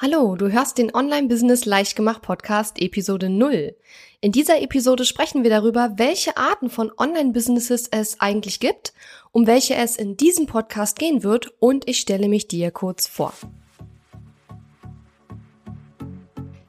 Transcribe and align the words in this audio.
Hallo, 0.00 0.36
du 0.36 0.52
hörst 0.52 0.78
den 0.78 0.94
Online-Business 0.94 1.64
leicht 1.64 1.96
gemacht 1.96 2.22
Podcast 2.22 2.80
Episode 2.80 3.28
0. 3.28 3.74
In 4.20 4.30
dieser 4.30 4.62
Episode 4.62 5.04
sprechen 5.04 5.42
wir 5.42 5.50
darüber, 5.50 5.94
welche 5.96 6.36
Arten 6.36 6.70
von 6.70 6.92
Online-Businesses 6.96 7.88
es 7.88 8.20
eigentlich 8.20 8.60
gibt, 8.60 8.92
um 9.32 9.48
welche 9.48 9.74
es 9.74 9.96
in 9.96 10.16
diesem 10.16 10.46
Podcast 10.46 11.00
gehen 11.00 11.24
wird 11.24 11.52
und 11.58 11.88
ich 11.88 11.98
stelle 11.98 12.28
mich 12.28 12.46
dir 12.46 12.70
kurz 12.70 13.08
vor. 13.08 13.32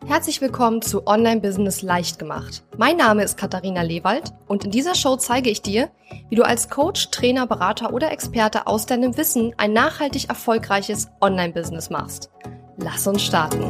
Herzlich 0.07 0.41
willkommen 0.41 0.81
zu 0.81 1.05
Online 1.05 1.39
Business 1.39 1.83
leicht 1.83 2.17
gemacht. 2.17 2.63
Mein 2.77 2.97
Name 2.97 3.21
ist 3.23 3.37
Katharina 3.37 3.83
Lewald 3.83 4.33
und 4.47 4.65
in 4.65 4.71
dieser 4.71 4.95
Show 4.95 5.17
zeige 5.17 5.51
ich 5.51 5.61
dir, 5.61 5.91
wie 6.29 6.35
du 6.35 6.41
als 6.41 6.67
Coach, 6.71 7.11
Trainer, 7.11 7.45
Berater 7.45 7.93
oder 7.93 8.11
Experte 8.11 8.65
aus 8.65 8.87
deinem 8.87 9.17
Wissen 9.17 9.53
ein 9.57 9.71
nachhaltig 9.71 10.29
erfolgreiches 10.29 11.09
Online 11.21 11.53
Business 11.53 11.91
machst. 11.91 12.31
Lass 12.81 13.05
uns 13.07 13.23
starten. 13.23 13.63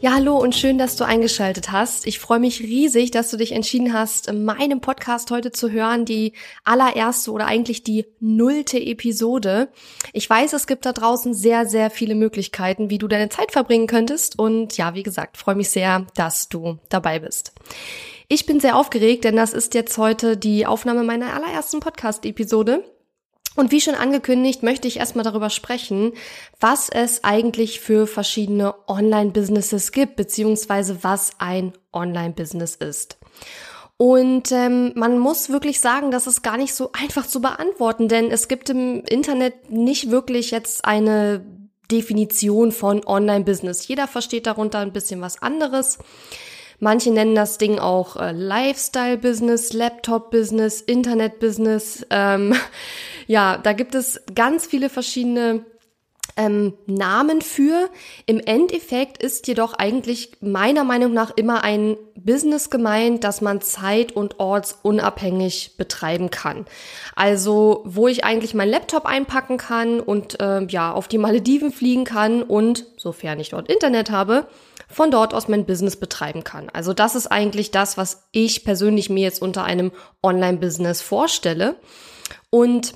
Ja, 0.00 0.12
hallo 0.12 0.36
und 0.36 0.54
schön, 0.54 0.76
dass 0.76 0.96
du 0.96 1.04
eingeschaltet 1.04 1.72
hast. 1.72 2.06
Ich 2.06 2.18
freue 2.18 2.38
mich 2.38 2.60
riesig, 2.60 3.10
dass 3.10 3.30
du 3.30 3.38
dich 3.38 3.52
entschieden 3.52 3.94
hast, 3.94 4.30
meinem 4.30 4.82
Podcast 4.82 5.30
heute 5.30 5.50
zu 5.50 5.70
hören, 5.70 6.04
die 6.04 6.34
allererste 6.62 7.30
oder 7.30 7.46
eigentlich 7.46 7.84
die 7.84 8.04
nullte 8.20 8.78
Episode. 8.78 9.68
Ich 10.12 10.28
weiß, 10.28 10.52
es 10.52 10.66
gibt 10.66 10.84
da 10.84 10.92
draußen 10.92 11.32
sehr, 11.32 11.64
sehr 11.64 11.88
viele 11.88 12.16
Möglichkeiten, 12.16 12.90
wie 12.90 12.98
du 12.98 13.08
deine 13.08 13.30
Zeit 13.30 13.50
verbringen 13.52 13.86
könntest. 13.86 14.38
Und 14.38 14.76
ja, 14.76 14.94
wie 14.94 15.04
gesagt, 15.04 15.38
freue 15.38 15.54
mich 15.54 15.70
sehr, 15.70 16.06
dass 16.14 16.50
du 16.50 16.78
dabei 16.90 17.20
bist. 17.20 17.54
Ich 18.28 18.46
bin 18.46 18.58
sehr 18.58 18.76
aufgeregt, 18.76 19.24
denn 19.24 19.36
das 19.36 19.52
ist 19.52 19.74
jetzt 19.74 19.98
heute 19.98 20.36
die 20.36 20.66
Aufnahme 20.66 21.04
meiner 21.04 21.34
allerersten 21.34 21.80
Podcast-Episode. 21.80 22.84
Und 23.56 23.70
wie 23.70 23.80
schon 23.80 23.94
angekündigt, 23.94 24.62
möchte 24.62 24.88
ich 24.88 24.98
erstmal 24.98 25.24
darüber 25.24 25.50
sprechen, 25.50 26.12
was 26.58 26.88
es 26.88 27.22
eigentlich 27.22 27.80
für 27.80 28.06
verschiedene 28.06 28.74
Online-Businesses 28.88 29.92
gibt, 29.92 30.16
beziehungsweise 30.16 31.04
was 31.04 31.32
ein 31.38 31.72
Online-Business 31.92 32.76
ist. 32.76 33.18
Und 33.96 34.50
ähm, 34.50 34.92
man 34.96 35.18
muss 35.20 35.50
wirklich 35.50 35.80
sagen, 35.80 36.10
das 36.10 36.26
ist 36.26 36.42
gar 36.42 36.56
nicht 36.56 36.74
so 36.74 36.90
einfach 36.92 37.26
zu 37.26 37.40
beantworten, 37.40 38.08
denn 38.08 38.30
es 38.30 38.48
gibt 38.48 38.70
im 38.70 39.04
Internet 39.04 39.70
nicht 39.70 40.10
wirklich 40.10 40.50
jetzt 40.50 40.84
eine 40.84 41.44
Definition 41.92 42.72
von 42.72 43.04
Online-Business. 43.06 43.86
Jeder 43.86 44.08
versteht 44.08 44.46
darunter 44.46 44.80
ein 44.80 44.92
bisschen 44.92 45.20
was 45.20 45.40
anderes. 45.40 45.98
Manche 46.80 47.10
nennen 47.10 47.34
das 47.34 47.58
Ding 47.58 47.78
auch 47.78 48.16
äh, 48.16 48.32
Lifestyle-Business, 48.32 49.72
Laptop-Business, 49.72 50.80
Internet-Business. 50.80 52.06
Ähm, 52.10 52.54
ja, 53.26 53.58
da 53.58 53.72
gibt 53.72 53.94
es 53.94 54.20
ganz 54.34 54.66
viele 54.66 54.88
verschiedene 54.88 55.64
ähm, 56.36 56.74
Namen 56.86 57.42
für. 57.42 57.88
Im 58.26 58.40
Endeffekt 58.40 59.22
ist 59.22 59.46
jedoch 59.46 59.74
eigentlich 59.74 60.32
meiner 60.40 60.84
Meinung 60.84 61.12
nach 61.12 61.30
immer 61.36 61.62
ein 61.62 61.96
Business 62.16 62.70
gemeint, 62.70 63.24
das 63.24 63.40
man 63.40 63.60
zeit- 63.60 64.12
und 64.12 64.40
ortsunabhängig 64.40 65.76
betreiben 65.76 66.30
kann. 66.30 66.66
Also 67.14 67.82
wo 67.84 68.08
ich 68.08 68.24
eigentlich 68.24 68.54
meinen 68.54 68.70
Laptop 68.70 69.06
einpacken 69.06 69.58
kann 69.58 70.00
und 70.00 70.40
äh, 70.40 70.64
ja 70.64 70.92
auf 70.92 71.08
die 71.08 71.18
Malediven 71.18 71.72
fliegen 71.72 72.04
kann 72.04 72.42
und, 72.42 72.86
sofern 72.96 73.38
ich 73.38 73.50
dort 73.50 73.70
Internet 73.70 74.10
habe, 74.10 74.46
von 74.94 75.10
dort 75.10 75.34
aus 75.34 75.48
mein 75.48 75.66
Business 75.66 75.96
betreiben 75.96 76.44
kann. 76.44 76.70
Also 76.72 76.94
das 76.94 77.14
ist 77.14 77.26
eigentlich 77.26 77.70
das, 77.70 77.96
was 77.96 78.28
ich 78.32 78.64
persönlich 78.64 79.10
mir 79.10 79.22
jetzt 79.22 79.42
unter 79.42 79.64
einem 79.64 79.92
Online-Business 80.22 81.02
vorstelle. 81.02 81.76
Und 82.50 82.94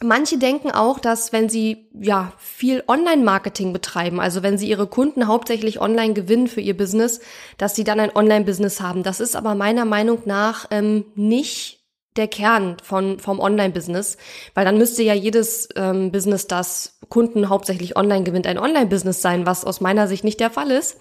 Manche 0.00 0.38
denken 0.38 0.70
auch, 0.70 1.00
dass 1.00 1.32
wenn 1.32 1.48
sie 1.48 1.88
ja 1.92 2.32
viel 2.38 2.84
Online-Marketing 2.86 3.72
betreiben, 3.72 4.20
also 4.20 4.44
wenn 4.44 4.56
sie 4.56 4.68
ihre 4.68 4.86
Kunden 4.86 5.26
hauptsächlich 5.26 5.80
online 5.80 6.14
gewinnen 6.14 6.46
für 6.46 6.60
ihr 6.60 6.76
Business, 6.76 7.18
dass 7.56 7.74
sie 7.74 7.82
dann 7.82 7.98
ein 7.98 8.14
Online-Business 8.14 8.80
haben. 8.80 9.02
Das 9.02 9.18
ist 9.18 9.34
aber 9.34 9.56
meiner 9.56 9.84
Meinung 9.84 10.20
nach 10.24 10.66
ähm, 10.70 11.06
nicht 11.16 11.77
der 12.18 12.28
Kern 12.28 12.76
von, 12.82 13.18
vom 13.18 13.40
Online-Business, 13.40 14.18
weil 14.54 14.64
dann 14.64 14.76
müsste 14.78 15.02
ja 15.02 15.14
jedes 15.14 15.68
ähm, 15.76 16.12
Business, 16.12 16.46
das 16.46 16.98
Kunden 17.08 17.48
hauptsächlich 17.48 17.96
online 17.96 18.24
gewinnt, 18.24 18.46
ein 18.46 18.58
Online-Business 18.58 19.22
sein, 19.22 19.46
was 19.46 19.64
aus 19.64 19.80
meiner 19.80 20.08
Sicht 20.08 20.24
nicht 20.24 20.40
der 20.40 20.50
Fall 20.50 20.70
ist. 20.70 20.98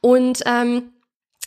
Und 0.00 0.42
ähm, 0.46 0.92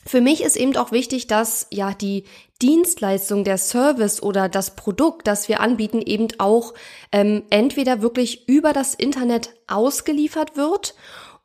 für 0.05 0.21
mich 0.21 0.43
ist 0.43 0.55
eben 0.55 0.75
auch 0.77 0.91
wichtig, 0.91 1.27
dass 1.27 1.67
ja 1.71 1.93
die 1.93 2.23
Dienstleistung, 2.61 3.43
der 3.43 3.57
Service 3.57 4.21
oder 4.21 4.49
das 4.49 4.75
Produkt, 4.75 5.27
das 5.27 5.47
wir 5.47 5.59
anbieten, 5.59 6.01
eben 6.01 6.27
auch 6.39 6.73
ähm, 7.11 7.43
entweder 7.49 8.01
wirklich 8.01 8.47
über 8.47 8.73
das 8.73 8.93
Internet 8.93 9.53
ausgeliefert 9.67 10.55
wird 10.55 10.95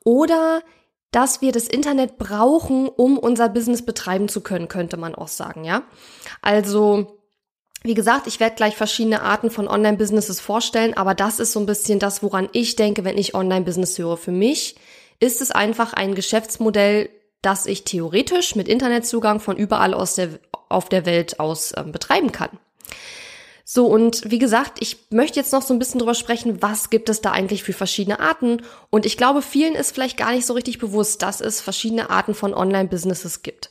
oder 0.05 0.63
dass 1.11 1.41
wir 1.41 1.53
das 1.53 1.69
Internet 1.69 2.19
brauchen, 2.19 2.89
um 2.89 3.19
unser 3.19 3.49
Business 3.49 3.85
betreiben 3.85 4.29
zu 4.29 4.41
können, 4.41 4.67
könnte 4.67 4.97
man 4.97 5.15
auch 5.15 5.29
sagen, 5.29 5.65
ja. 5.65 5.83
Also 6.43 7.24
wie 7.85 7.95
gesagt, 7.95 8.27
ich 8.27 8.41
werde 8.41 8.57
gleich 8.57 8.77
verschiedene 8.77 9.21
Arten 9.21 9.51
von 9.51 9.69
Online-Businesses 9.69 10.41
vorstellen, 10.41 10.95
aber 10.95 11.15
das 11.15 11.39
ist 11.39 11.53
so 11.53 11.61
ein 11.61 11.67
bisschen 11.67 11.99
das, 11.99 12.23
woran 12.23 12.49
ich 12.53 12.77
denke, 12.77 13.05
wenn 13.05 13.19
ich 13.19 13.35
Online-Business 13.35 13.99
höre. 13.99 14.17
Für 14.17 14.33
mich 14.33 14.77
ist 15.21 15.43
es 15.43 15.51
einfach 15.51 15.93
ein 15.93 16.15
Geschäftsmodell, 16.15 17.11
das 17.43 17.67
ich 17.67 17.85
theoretisch 17.85 18.57
mit 18.57 18.69
Internetzugang 18.69 19.39
von 19.39 19.59
überall 19.59 19.93
aus 19.93 20.15
der, 20.15 20.31
auf 20.71 20.89
der 20.89 21.05
Welt 21.05 21.39
aus 21.41 21.73
äh, 21.73 21.85
betreiben 21.85 22.33
kann. 22.33 22.59
So, 23.67 23.87
und 23.87 24.31
wie 24.31 24.39
gesagt, 24.39 24.79
ich 24.81 25.11
möchte 25.11 25.39
jetzt 25.39 25.53
noch 25.53 25.63
so 25.63 25.75
ein 25.75 25.79
bisschen 25.79 25.99
drüber 25.99 26.15
sprechen, 26.15 26.63
was 26.63 26.89
gibt 26.89 27.11
es 27.11 27.21
da 27.21 27.33
eigentlich 27.33 27.65
für 27.65 27.73
verschiedene 27.75 28.19
Arten. 28.19 28.63
Und 28.89 29.05
ich 29.05 29.19
glaube, 29.19 29.43
vielen 29.43 29.75
ist 29.75 29.93
vielleicht 29.93 30.17
gar 30.17 30.33
nicht 30.33 30.47
so 30.47 30.55
richtig 30.55 30.79
bewusst, 30.79 31.23
dass 31.23 31.43
es 31.43 31.61
verschiedene 31.61 32.09
Arten 32.09 32.35
von 32.35 32.55
Online-Businesses 32.55 33.43
gibt. 33.43 33.71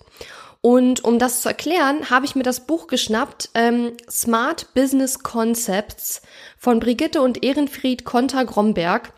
Und 0.66 1.04
um 1.04 1.20
das 1.20 1.42
zu 1.42 1.50
erklären, 1.50 2.10
habe 2.10 2.26
ich 2.26 2.36
mir 2.36 2.44
das 2.44 2.62
Buch 2.62 2.88
geschnappt, 2.88 3.50
ähm, 3.54 3.98
Smart 4.10 4.74
Business 4.74 5.20
Concepts 5.20 6.22
von 6.58 6.80
Brigitte 6.80 7.22
und 7.22 7.44
Ehrenfried 7.44 8.06
Konter-Gromberg. 8.06 9.12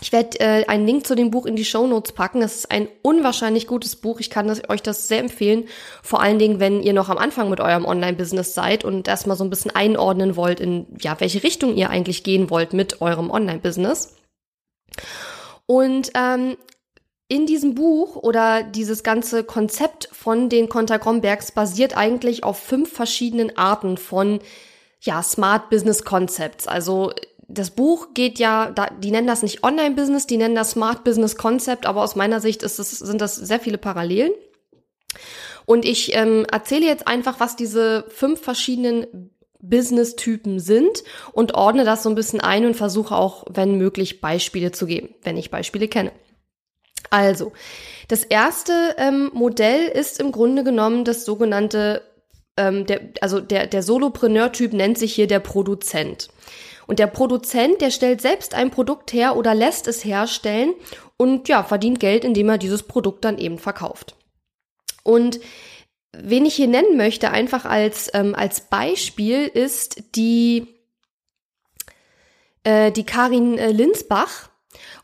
Ich 0.00 0.10
werde 0.10 0.40
äh, 0.40 0.64
einen 0.68 0.86
Link 0.86 1.06
zu 1.06 1.14
dem 1.14 1.30
Buch 1.30 1.44
in 1.44 1.54
die 1.54 1.66
Show 1.66 1.86
Notes 1.86 2.12
packen. 2.12 2.40
Das 2.40 2.56
ist 2.56 2.70
ein 2.70 2.88
unwahrscheinlich 3.02 3.66
gutes 3.66 3.94
Buch. 3.94 4.20
Ich 4.20 4.30
kann 4.30 4.48
das, 4.48 4.66
euch 4.70 4.80
das 4.80 5.06
sehr 5.06 5.18
empfehlen. 5.18 5.68
Vor 6.02 6.22
allen 6.22 6.38
Dingen, 6.38 6.60
wenn 6.60 6.82
ihr 6.82 6.94
noch 6.94 7.10
am 7.10 7.18
Anfang 7.18 7.50
mit 7.50 7.60
eurem 7.60 7.84
Online-Business 7.84 8.54
seid 8.54 8.82
und 8.82 9.06
erstmal 9.06 9.36
so 9.36 9.44
ein 9.44 9.50
bisschen 9.50 9.72
einordnen 9.72 10.34
wollt, 10.34 10.60
in 10.60 10.86
ja, 10.98 11.20
welche 11.20 11.42
Richtung 11.42 11.76
ihr 11.76 11.90
eigentlich 11.90 12.24
gehen 12.24 12.48
wollt 12.48 12.72
mit 12.72 13.02
eurem 13.02 13.30
Online-Business. 13.30 14.16
Und 15.66 16.10
ähm, 16.14 16.56
in 17.30 17.46
diesem 17.46 17.76
Buch 17.76 18.16
oder 18.16 18.64
dieses 18.64 19.04
ganze 19.04 19.44
Konzept 19.44 20.08
von 20.10 20.48
den 20.48 20.68
Kontergrombergs 20.68 21.52
basiert 21.52 21.96
eigentlich 21.96 22.42
auf 22.42 22.58
fünf 22.58 22.92
verschiedenen 22.92 23.56
Arten 23.56 23.98
von 23.98 24.40
ja, 25.00 25.22
Smart 25.22 25.70
Business 25.70 26.04
Concepts. 26.04 26.66
Also 26.66 27.12
das 27.46 27.70
Buch 27.70 28.14
geht 28.14 28.40
ja, 28.40 28.72
da, 28.72 28.88
die 28.90 29.12
nennen 29.12 29.28
das 29.28 29.44
nicht 29.44 29.62
Online-Business, 29.62 30.26
die 30.26 30.38
nennen 30.38 30.56
das 30.56 30.72
Smart 30.72 31.04
Business 31.04 31.36
Concept, 31.36 31.86
aber 31.86 32.02
aus 32.02 32.16
meiner 32.16 32.40
Sicht 32.40 32.64
ist 32.64 32.80
es, 32.80 32.98
sind 32.98 33.20
das 33.20 33.36
sehr 33.36 33.60
viele 33.60 33.78
Parallelen. 33.78 34.32
Und 35.66 35.84
ich 35.84 36.16
ähm, 36.16 36.44
erzähle 36.50 36.86
jetzt 36.86 37.06
einfach, 37.06 37.38
was 37.38 37.54
diese 37.54 38.06
fünf 38.08 38.40
verschiedenen 38.40 39.30
Business-Typen 39.60 40.58
sind 40.58 41.04
und 41.32 41.54
ordne 41.54 41.84
das 41.84 42.02
so 42.02 42.08
ein 42.08 42.16
bisschen 42.16 42.40
ein 42.40 42.66
und 42.66 42.74
versuche 42.74 43.14
auch, 43.14 43.44
wenn 43.48 43.78
möglich, 43.78 44.20
Beispiele 44.20 44.72
zu 44.72 44.86
geben, 44.86 45.14
wenn 45.22 45.36
ich 45.36 45.52
Beispiele 45.52 45.86
kenne. 45.86 46.10
Also, 47.10 47.52
das 48.08 48.24
erste 48.24 48.94
ähm, 48.98 49.30
Modell 49.34 49.86
ist 49.88 50.20
im 50.20 50.32
Grunde 50.32 50.64
genommen 50.64 51.04
das 51.04 51.24
sogenannte, 51.24 52.02
ähm, 52.56 52.86
der, 52.86 53.00
also 53.20 53.40
der, 53.40 53.66
der 53.66 53.82
Solopreneur-Typ 53.82 54.72
nennt 54.72 54.98
sich 54.98 55.14
hier 55.14 55.26
der 55.26 55.40
Produzent. 55.40 56.28
Und 56.86 56.98
der 56.98 57.06
Produzent, 57.06 57.80
der 57.80 57.90
stellt 57.90 58.20
selbst 58.20 58.54
ein 58.54 58.70
Produkt 58.70 59.12
her 59.12 59.36
oder 59.36 59.54
lässt 59.54 59.86
es 59.86 60.04
herstellen 60.04 60.74
und 61.16 61.48
ja, 61.48 61.62
verdient 61.62 62.00
Geld, 62.00 62.24
indem 62.24 62.48
er 62.48 62.58
dieses 62.58 62.82
Produkt 62.82 63.24
dann 63.24 63.38
eben 63.38 63.58
verkauft. 63.58 64.16
Und 65.04 65.38
wen 66.12 66.46
ich 66.46 66.54
hier 66.54 66.66
nennen 66.66 66.96
möchte, 66.96 67.30
einfach 67.30 67.64
als, 67.64 68.10
ähm, 68.14 68.34
als 68.34 68.62
Beispiel, 68.62 69.46
ist 69.46 70.16
die, 70.16 70.66
äh, 72.64 72.90
die 72.90 73.04
Karin 73.04 73.58
äh, 73.58 73.70
Linsbach. 73.70 74.49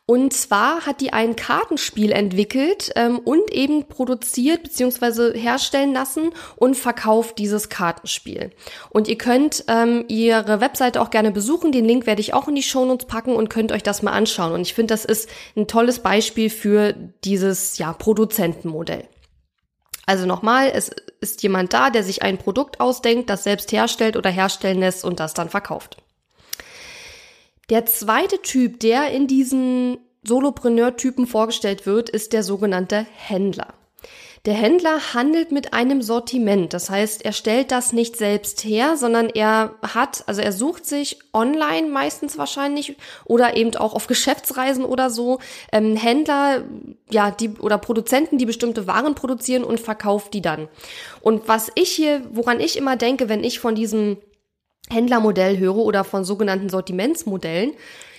Und 0.08 0.32
zwar 0.32 0.86
hat 0.86 1.00
die 1.00 1.12
ein 1.12 1.34
Kartenspiel 1.34 2.12
entwickelt 2.12 2.92
ähm, 2.94 3.18
und 3.18 3.52
eben 3.52 3.88
produziert 3.88 4.62
bzw. 4.62 5.36
herstellen 5.36 5.92
lassen 5.92 6.30
und 6.54 6.76
verkauft 6.76 7.38
dieses 7.38 7.68
Kartenspiel. 7.68 8.52
Und 8.90 9.08
ihr 9.08 9.18
könnt 9.18 9.64
ähm, 9.66 10.04
ihre 10.06 10.60
Webseite 10.60 11.00
auch 11.00 11.10
gerne 11.10 11.32
besuchen. 11.32 11.72
Den 11.72 11.86
Link 11.86 12.06
werde 12.06 12.20
ich 12.20 12.34
auch 12.34 12.46
in 12.46 12.54
die 12.54 12.62
Shownotes 12.62 13.08
packen 13.08 13.34
und 13.34 13.50
könnt 13.50 13.72
euch 13.72 13.82
das 13.82 14.02
mal 14.02 14.12
anschauen. 14.12 14.52
Und 14.52 14.60
ich 14.60 14.74
finde, 14.74 14.94
das 14.94 15.04
ist 15.04 15.28
ein 15.56 15.66
tolles 15.66 15.98
Beispiel 15.98 16.50
für 16.50 16.94
dieses 17.24 17.78
ja, 17.78 17.92
Produzentenmodell. 17.92 19.08
Also 20.06 20.24
nochmal, 20.24 20.70
es 20.72 20.92
ist 21.20 21.42
jemand 21.42 21.72
da, 21.72 21.90
der 21.90 22.04
sich 22.04 22.22
ein 22.22 22.38
Produkt 22.38 22.78
ausdenkt, 22.78 23.28
das 23.28 23.42
selbst 23.42 23.72
herstellt 23.72 24.16
oder 24.16 24.30
herstellen 24.30 24.78
lässt 24.78 25.04
und 25.04 25.18
das 25.18 25.34
dann 25.34 25.48
verkauft. 25.48 25.96
Der 27.68 27.84
zweite 27.84 28.40
Typ, 28.42 28.78
der 28.78 29.10
in 29.10 29.26
diesen 29.26 29.98
Solopreneur-Typen 30.22 31.26
vorgestellt 31.26 31.84
wird, 31.84 32.08
ist 32.08 32.32
der 32.32 32.44
sogenannte 32.44 33.06
Händler. 33.16 33.74
Der 34.44 34.54
Händler 34.54 35.12
handelt 35.12 35.50
mit 35.50 35.72
einem 35.72 36.02
Sortiment. 36.02 36.72
Das 36.72 36.88
heißt, 36.88 37.24
er 37.24 37.32
stellt 37.32 37.72
das 37.72 37.92
nicht 37.92 38.16
selbst 38.16 38.62
her, 38.62 38.96
sondern 38.96 39.28
er 39.28 39.74
hat, 39.82 40.22
also 40.28 40.40
er 40.40 40.52
sucht 40.52 40.86
sich 40.86 41.18
online 41.32 41.88
meistens 41.88 42.38
wahrscheinlich 42.38 42.96
oder 43.24 43.56
eben 43.56 43.74
auch 43.74 43.94
auf 43.94 44.06
Geschäftsreisen 44.06 44.84
oder 44.84 45.10
so 45.10 45.40
ähm, 45.72 45.96
Händler, 45.96 46.62
ja, 47.10 47.32
die 47.32 47.50
oder 47.58 47.78
Produzenten, 47.78 48.38
die 48.38 48.46
bestimmte 48.46 48.86
Waren 48.86 49.16
produzieren 49.16 49.64
und 49.64 49.80
verkauft 49.80 50.32
die 50.32 50.42
dann. 50.42 50.68
Und 51.20 51.48
was 51.48 51.72
ich 51.74 51.90
hier, 51.90 52.22
woran 52.30 52.60
ich 52.60 52.76
immer 52.76 52.94
denke, 52.94 53.28
wenn 53.28 53.42
ich 53.42 53.58
von 53.58 53.74
diesem 53.74 54.18
Händlermodell 54.90 55.58
höre 55.58 55.76
oder 55.76 56.04
von 56.04 56.24
sogenannten 56.24 56.68
Sortimentsmodellen, 56.68 57.72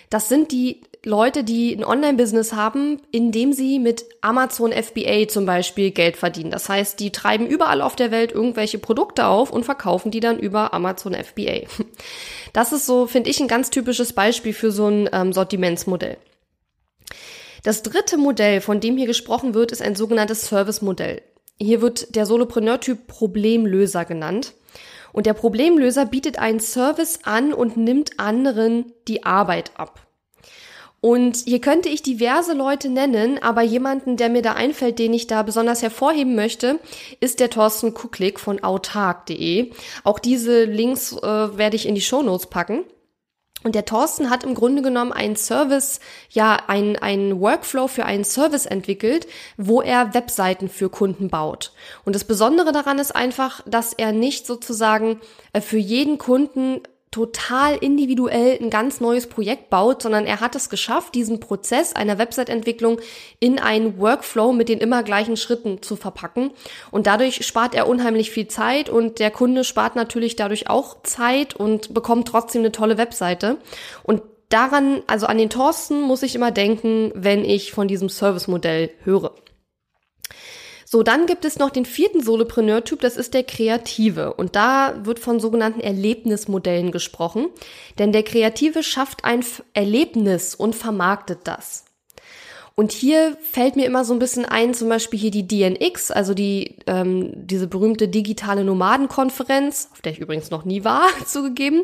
das 0.09 0.29
sind 0.29 0.51
die 0.51 0.81
Leute, 1.03 1.43
die 1.43 1.73
ein 1.73 1.83
Online-Business 1.83 2.53
haben, 2.53 3.01
indem 3.11 3.53
sie 3.53 3.79
mit 3.79 4.05
Amazon 4.21 4.71
FBA 4.71 5.27
zum 5.27 5.45
Beispiel 5.45 5.91
Geld 5.91 6.17
verdienen. 6.17 6.51
Das 6.51 6.69
heißt, 6.69 6.99
die 6.99 7.11
treiben 7.11 7.47
überall 7.47 7.81
auf 7.81 7.95
der 7.95 8.11
Welt 8.11 8.31
irgendwelche 8.31 8.77
Produkte 8.77 9.27
auf 9.27 9.51
und 9.51 9.63
verkaufen 9.63 10.11
die 10.11 10.19
dann 10.19 10.39
über 10.39 10.73
Amazon 10.73 11.13
FBA. 11.13 11.61
Das 12.53 12.71
ist 12.71 12.87
so, 12.87 13.05
finde 13.05 13.29
ich, 13.29 13.39
ein 13.39 13.49
ganz 13.49 13.69
typisches 13.69 14.13
Beispiel 14.13 14.53
für 14.53 14.71
so 14.71 14.87
ein 14.87 15.07
ähm, 15.11 15.31
Sortimentsmodell. 15.31 16.17
Das 17.63 17.83
dritte 17.83 18.17
Modell, 18.17 18.61
von 18.61 18.79
dem 18.79 18.97
hier 18.97 19.05
gesprochen 19.05 19.53
wird, 19.53 19.71
ist 19.71 19.81
ein 19.81 19.95
sogenanntes 19.95 20.47
Service-Modell. 20.47 21.21
Hier 21.59 21.81
wird 21.81 22.15
der 22.15 22.25
Solopreneur-Typ 22.25 23.05
Problemlöser 23.05 24.05
genannt. 24.05 24.53
Und 25.17 25.25
der 25.25 25.33
Problemlöser 25.33 26.05
bietet 26.05 26.37
einen 26.37 26.59
Service 26.59 27.21
an 27.23 27.51
und 27.51 27.75
nimmt 27.75 28.19
anderen 28.19 28.93
die 29.07 29.23
Arbeit 29.23 29.71
ab. 29.75 30.05
Und 31.01 31.37
hier 31.37 31.59
könnte 31.59 31.89
ich 31.89 32.03
diverse 32.03 32.53
Leute 32.53 32.87
nennen, 32.87 33.41
aber 33.41 33.63
jemanden, 33.63 34.15
der 34.15 34.29
mir 34.29 34.43
da 34.43 34.53
einfällt, 34.53 34.99
den 34.99 35.15
ich 35.15 35.25
da 35.25 35.41
besonders 35.41 35.81
hervorheben 35.81 36.35
möchte, 36.35 36.79
ist 37.19 37.39
der 37.39 37.49
Thorsten 37.49 37.95
Kucklick 37.95 38.39
von 38.39 38.61
autark.de. 38.63 39.71
Auch 40.03 40.19
diese 40.19 40.65
Links 40.65 41.13
äh, 41.13 41.57
werde 41.57 41.77
ich 41.77 41.87
in 41.87 41.95
die 41.95 42.01
Shownotes 42.01 42.45
packen. 42.45 42.83
Und 43.63 43.73
der 43.73 43.85
Thorsten 43.85 44.29
hat 44.29 44.43
im 44.43 44.53
Grunde 44.53 44.81
genommen 44.81 45.11
einen 45.11 45.35
Service, 45.35 45.99
ja, 46.29 46.61
ein, 46.67 46.95
ein 46.97 47.39
Workflow 47.39 47.87
für 47.87 48.05
einen 48.05 48.23
Service 48.23 48.65
entwickelt, 48.65 49.27
wo 49.57 49.81
er 49.81 50.13
Webseiten 50.13 50.69
für 50.69 50.89
Kunden 50.89 51.29
baut. 51.29 51.73
Und 52.05 52.15
das 52.15 52.23
Besondere 52.23 52.71
daran 52.71 52.99
ist 52.99 53.15
einfach, 53.15 53.61
dass 53.65 53.93
er 53.93 54.11
nicht 54.11 54.45
sozusagen 54.45 55.19
äh, 55.53 55.61
für 55.61 55.77
jeden 55.77 56.17
Kunden 56.17 56.81
total 57.17 57.77
individuell 57.77 58.59
ein 58.61 58.69
ganz 58.69 59.01
neues 59.01 59.25
Projekt 59.25 59.71
baut, 59.71 60.03
sondern 60.03 60.27
er 60.27 60.39
hat 60.39 60.55
es 60.55 60.69
geschafft, 60.69 61.15
diesen 61.15 61.39
Prozess 61.39 61.95
einer 61.95 62.19
Website-Entwicklung 62.19 62.99
in 63.39 63.57
einen 63.57 63.97
Workflow 63.97 64.53
mit 64.53 64.69
den 64.69 64.77
immer 64.77 65.01
gleichen 65.01 65.35
Schritten 65.35 65.81
zu 65.81 65.95
verpacken. 65.95 66.51
Und 66.91 67.07
dadurch 67.07 67.43
spart 67.43 67.73
er 67.73 67.87
unheimlich 67.87 68.29
viel 68.29 68.47
Zeit 68.47 68.87
und 68.87 69.17
der 69.17 69.31
Kunde 69.31 69.63
spart 69.63 69.95
natürlich 69.95 70.35
dadurch 70.35 70.69
auch 70.69 71.01
Zeit 71.01 71.55
und 71.55 71.95
bekommt 71.95 72.27
trotzdem 72.27 72.61
eine 72.61 72.71
tolle 72.71 72.99
Webseite. 72.99 73.57
Und 74.03 74.21
daran, 74.49 75.01
also 75.07 75.25
an 75.25 75.39
den 75.39 75.49
Thorsten 75.49 76.01
muss 76.01 76.21
ich 76.21 76.35
immer 76.35 76.51
denken, 76.51 77.11
wenn 77.15 77.43
ich 77.43 77.71
von 77.71 77.87
diesem 77.87 78.09
Service-Modell 78.09 78.91
höre. 79.03 79.33
So, 80.89 81.03
dann 81.03 81.25
gibt 81.25 81.43
es 81.43 81.59
noch 81.59 81.69
den 81.69 81.83
vierten 81.83 82.23
Solopreneur-Typ, 82.23 83.01
das 83.01 83.17
ist 83.17 83.33
der 83.33 83.43
Kreative. 83.43 84.35
Und 84.35 84.55
da 84.55 85.01
wird 85.03 85.19
von 85.19 85.41
sogenannten 85.41 85.81
Erlebnismodellen 85.81 86.93
gesprochen. 86.93 87.47
Denn 87.99 88.13
der 88.13 88.23
Kreative 88.23 88.83
schafft 88.83 89.25
ein 89.25 89.43
Erlebnis 89.73 90.55
und 90.55 90.75
vermarktet 90.75 91.39
das. 91.43 91.83
Und 92.73 92.93
hier 92.93 93.35
fällt 93.41 93.75
mir 93.75 93.85
immer 93.85 94.05
so 94.05 94.13
ein 94.13 94.19
bisschen 94.19 94.45
ein, 94.45 94.73
zum 94.73 94.87
Beispiel 94.87 95.19
hier 95.19 95.31
die 95.31 95.45
DNX, 95.45 96.09
also 96.09 96.33
die 96.33 96.77
ähm, 96.87 97.31
diese 97.35 97.67
berühmte 97.67 98.07
digitale 98.07 98.63
Nomadenkonferenz, 98.63 99.89
auf 99.91 99.99
der 99.99 100.13
ich 100.13 100.19
übrigens 100.19 100.51
noch 100.51 100.63
nie 100.63 100.85
war, 100.85 101.07
zugegeben. 101.25 101.83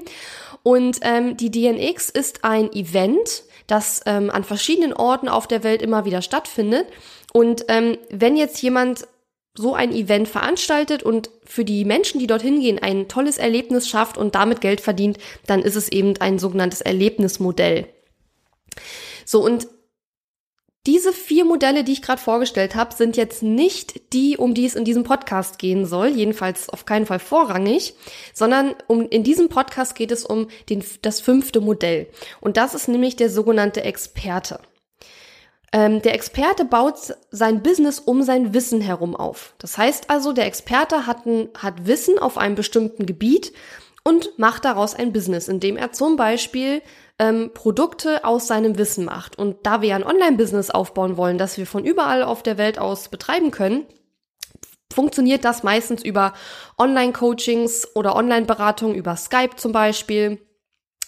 Und 0.62 1.00
ähm, 1.02 1.36
die 1.36 1.52
DNX 1.52 2.10
ist 2.10 2.46
ein 2.46 2.72
Event, 2.72 3.44
das 3.68 4.02
ähm, 4.06 4.30
an 4.30 4.46
verschiedenen 4.46 4.94
Orten 4.94 5.28
auf 5.28 5.48
der 5.48 5.66
Welt 5.66 5.82
immer 5.82 6.06
wieder 6.06 6.22
stattfindet. 6.22 6.86
Und 7.34 7.66
ähm, 7.68 7.98
wenn 8.10 8.38
jetzt 8.38 8.62
jemand 8.62 9.08
so 9.56 9.76
ein 9.76 9.92
Event 9.92 10.28
veranstaltet 10.28 11.04
und 11.04 11.30
für 11.44 11.66
die 11.66 11.86
Menschen, 11.86 12.20
die 12.20 12.28
dorthin 12.28 12.60
gehen, 12.60 12.80
ein 12.80 13.08
tolles 13.08 13.38
Erlebnis 13.38 13.88
schafft 13.88 14.18
und 14.18 14.36
damit 14.36 14.62
Geld 14.62 14.82
verdient, 14.82 15.18
dann 15.46 15.62
ist 15.62 15.76
es 15.76 15.92
eben 15.92 16.16
ein 16.20 16.40
sogenanntes 16.40 16.82
Erlebnismodell. 16.82 17.88
So, 19.26 19.44
und 19.44 19.68
diese 20.86 21.14
vier 21.14 21.46
Modelle, 21.46 21.86
die 21.86 21.94
ich 21.94 22.02
gerade 22.02 22.22
vorgestellt 22.22 22.76
habe, 22.76 22.94
sind 22.94 23.16
jetzt 23.16 23.42
nicht 23.42 24.12
die, 24.12 24.38
um 24.38 24.54
die 24.54 24.66
es 24.66 24.76
in 24.76 24.84
diesem 24.84 25.04
Podcast 25.04 25.58
gehen 25.58 25.86
soll, 25.86 26.10
jedenfalls 26.10 26.70
auf 26.70 26.86
keinen 26.86 27.06
Fall 27.06 27.20
vorrangig, 27.20 27.94
sondern 28.34 28.76
um, 28.88 29.08
in 29.08 29.24
diesem 29.24 29.48
Podcast 29.48 29.96
geht 29.96 30.12
es 30.12 30.26
um 30.26 30.50
den, 30.70 30.84
das 31.02 31.22
fünfte 31.22 31.62
Modell. 31.62 32.08
Und 32.42 32.58
das 32.58 32.74
ist 32.74 32.90
nämlich 32.90 33.16
der 33.16 33.30
sogenannte 33.30 33.84
Experte. 33.84 34.60
Ähm, 35.74 36.04
der 36.04 36.14
Experte 36.14 36.66
baut 36.66 37.16
sein 37.32 37.64
Business 37.64 38.00
um 38.00 38.22
sein 38.22 38.54
Wissen 38.54 38.80
herum 38.80 39.16
auf. 39.16 39.56
Das 39.58 39.78
heißt 39.78 40.12
also, 40.12 40.32
der 40.32 40.46
Experte 40.46 41.08
hat, 41.08 41.26
ein, 41.26 41.50
hat 41.58 41.88
Wissen 41.88 42.20
auf 42.20 42.38
einem 42.38 42.54
bestimmten 42.54 43.08
Gebiet 43.08 43.52
und 44.04 44.38
macht 44.38 44.66
daraus 44.66 44.94
ein 44.94 45.12
Business, 45.12 45.48
indem 45.48 45.76
er 45.76 45.92
zum 45.92 46.16
Beispiel 46.16 46.84
ähm, 47.18 47.52
Produkte 47.56 48.24
aus 48.24 48.46
seinem 48.48 48.78
Wissen 48.78 49.04
macht. 49.06 49.40
Und 49.40 49.66
da 49.66 49.82
wir 49.82 49.96
ein 49.96 50.06
Online-Business 50.06 50.70
aufbauen 50.70 51.18
wollen, 51.18 51.40
das 51.40 51.58
wir 51.58 51.66
von 51.66 51.84
überall 51.84 52.22
auf 52.22 52.44
der 52.44 52.60
Welt 52.60 52.78
aus 52.78 53.10
betreiben 53.10 53.50
können, 53.50 53.88
funktioniert 54.94 55.44
das 55.44 55.64
meistens 55.64 56.04
über 56.04 56.34
Online-Coachings 56.78 57.96
oder 57.96 58.16
Online-Beratung, 58.16 58.94
über 58.94 59.16
Skype 59.16 59.56
zum 59.56 59.72
Beispiel. 59.72 60.40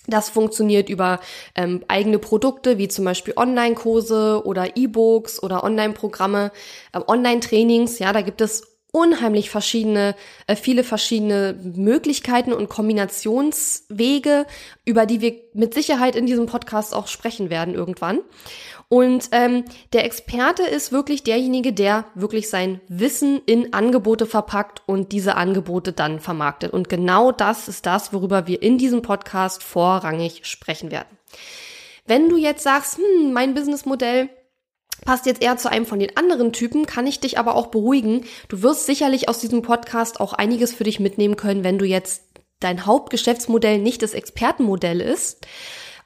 Das 0.07 0.29
funktioniert 0.29 0.89
über 0.89 1.19
ähm, 1.55 1.83
eigene 1.87 2.19
Produkte 2.19 2.77
wie 2.77 2.87
zum 2.87 3.05
Beispiel 3.05 3.33
Online-Kurse 3.35 4.45
oder 4.45 4.77
E-Books 4.77 5.41
oder 5.41 5.63
Online-Programme, 5.63 6.51
äh, 6.93 6.99
Online-Trainings. 7.05 7.99
Ja, 7.99 8.13
da 8.13 8.21
gibt 8.21 8.41
es 8.41 8.74
unheimlich 8.95 9.49
verschiedene, 9.49 10.15
äh, 10.47 10.55
viele 10.55 10.85
verschiedene 10.85 11.59
Möglichkeiten 11.61 12.53
und 12.53 12.69
Kombinationswege, 12.69 14.45
über 14.85 15.05
die 15.05 15.19
wir 15.19 15.35
mit 15.53 15.73
Sicherheit 15.73 16.15
in 16.15 16.25
diesem 16.25 16.45
Podcast 16.45 16.93
auch 16.95 17.07
sprechen 17.07 17.49
werden 17.49 17.73
irgendwann. 17.73 18.19
Und 18.87 19.27
ähm, 19.33 19.65
der 19.91 20.05
Experte 20.05 20.63
ist 20.63 20.93
wirklich 20.93 21.23
derjenige, 21.23 21.73
der 21.73 22.05
wirklich 22.15 22.49
sein 22.49 22.79
Wissen 22.87 23.41
in 23.45 23.73
Angebote 23.73 24.25
verpackt 24.25 24.81
und 24.85 25.11
diese 25.11 25.35
Angebote 25.35 25.91
dann 25.91 26.21
vermarktet. 26.21 26.71
Und 26.71 26.87
genau 26.87 27.33
das 27.33 27.67
ist 27.67 27.85
das, 27.85 28.13
worüber 28.13 28.47
wir 28.47 28.61
in 28.61 28.77
diesem 28.77 29.01
Podcast 29.01 29.61
vorrangig 29.61 30.45
sprechen 30.45 30.89
werden. 30.89 31.17
Wenn 32.05 32.29
du 32.29 32.37
jetzt 32.37 32.63
sagst, 32.63 32.97
hm, 32.97 33.33
mein 33.33 33.55
Businessmodell 33.55 34.29
passt 35.05 35.25
jetzt 35.25 35.41
eher 35.41 35.55
zu 35.55 35.71
einem 35.71 35.85
von 35.85 35.99
den 35.99 36.17
anderen 36.17 36.51
Typen, 36.51 36.85
kann 36.85 37.07
ich 37.07 37.21
dich 37.21 37.39
aber 37.39 37.55
auch 37.55 37.67
beruhigen. 37.67 38.25
Du 38.49 38.61
wirst 38.61 38.85
sicherlich 38.85 39.29
aus 39.29 39.39
diesem 39.39 39.61
Podcast 39.61 40.19
auch 40.19 40.33
einiges 40.33 40.73
für 40.73 40.83
dich 40.83 40.99
mitnehmen 40.99 41.37
können, 41.37 41.63
wenn 41.63 41.77
du 41.77 41.85
jetzt 41.85 42.23
dein 42.59 42.85
Hauptgeschäftsmodell 42.85 43.79
nicht 43.79 44.01
das 44.01 44.13
Expertenmodell 44.13 44.99
ist, 44.99 45.45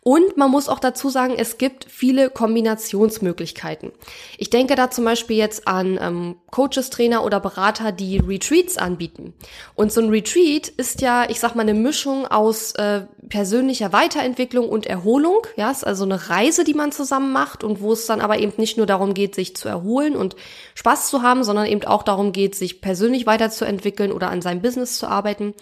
und 0.09 0.37
man 0.37 0.49
muss 0.49 0.69
auch 0.69 0.79
dazu 0.79 1.11
sagen, 1.11 1.35
es 1.37 1.59
gibt 1.59 1.85
viele 1.87 2.31
Kombinationsmöglichkeiten. 2.31 3.91
Ich 4.39 4.49
denke 4.49 4.73
da 4.73 4.89
zum 4.89 5.05
Beispiel 5.05 5.37
jetzt 5.37 5.67
an 5.67 5.99
ähm, 6.01 6.37
Coaches, 6.49 6.89
Trainer 6.89 7.23
oder 7.23 7.39
Berater, 7.39 7.91
die 7.91 8.17
Retreats 8.17 8.79
anbieten. 8.79 9.35
Und 9.75 9.91
so 9.91 10.01
ein 10.01 10.09
Retreat 10.09 10.67
ist 10.67 11.01
ja, 11.01 11.29
ich 11.29 11.39
sag 11.39 11.53
mal, 11.53 11.61
eine 11.61 11.75
Mischung 11.75 12.25
aus 12.25 12.71
äh, 12.71 13.01
persönlicher 13.29 13.93
Weiterentwicklung 13.93 14.67
und 14.67 14.87
Erholung. 14.87 15.45
Ja, 15.57 15.69
ist 15.69 15.85
also 15.85 16.05
eine 16.05 16.27
Reise, 16.27 16.63
die 16.63 16.73
man 16.73 16.91
zusammen 16.91 17.31
macht 17.31 17.63
und 17.63 17.79
wo 17.79 17.93
es 17.93 18.07
dann 18.07 18.19
aber 18.19 18.39
eben 18.39 18.53
nicht 18.57 18.77
nur 18.77 18.87
darum 18.87 19.13
geht, 19.13 19.35
sich 19.35 19.55
zu 19.55 19.69
erholen 19.69 20.15
und 20.15 20.35
Spaß 20.73 21.09
zu 21.09 21.21
haben, 21.21 21.43
sondern 21.43 21.67
eben 21.67 21.83
auch 21.83 22.01
darum 22.01 22.31
geht, 22.31 22.55
sich 22.55 22.81
persönlich 22.81 23.27
weiterzuentwickeln 23.27 24.11
oder 24.11 24.31
an 24.31 24.41
seinem 24.41 24.63
Business 24.63 24.97
zu 24.97 25.05
arbeiten. 25.05 25.53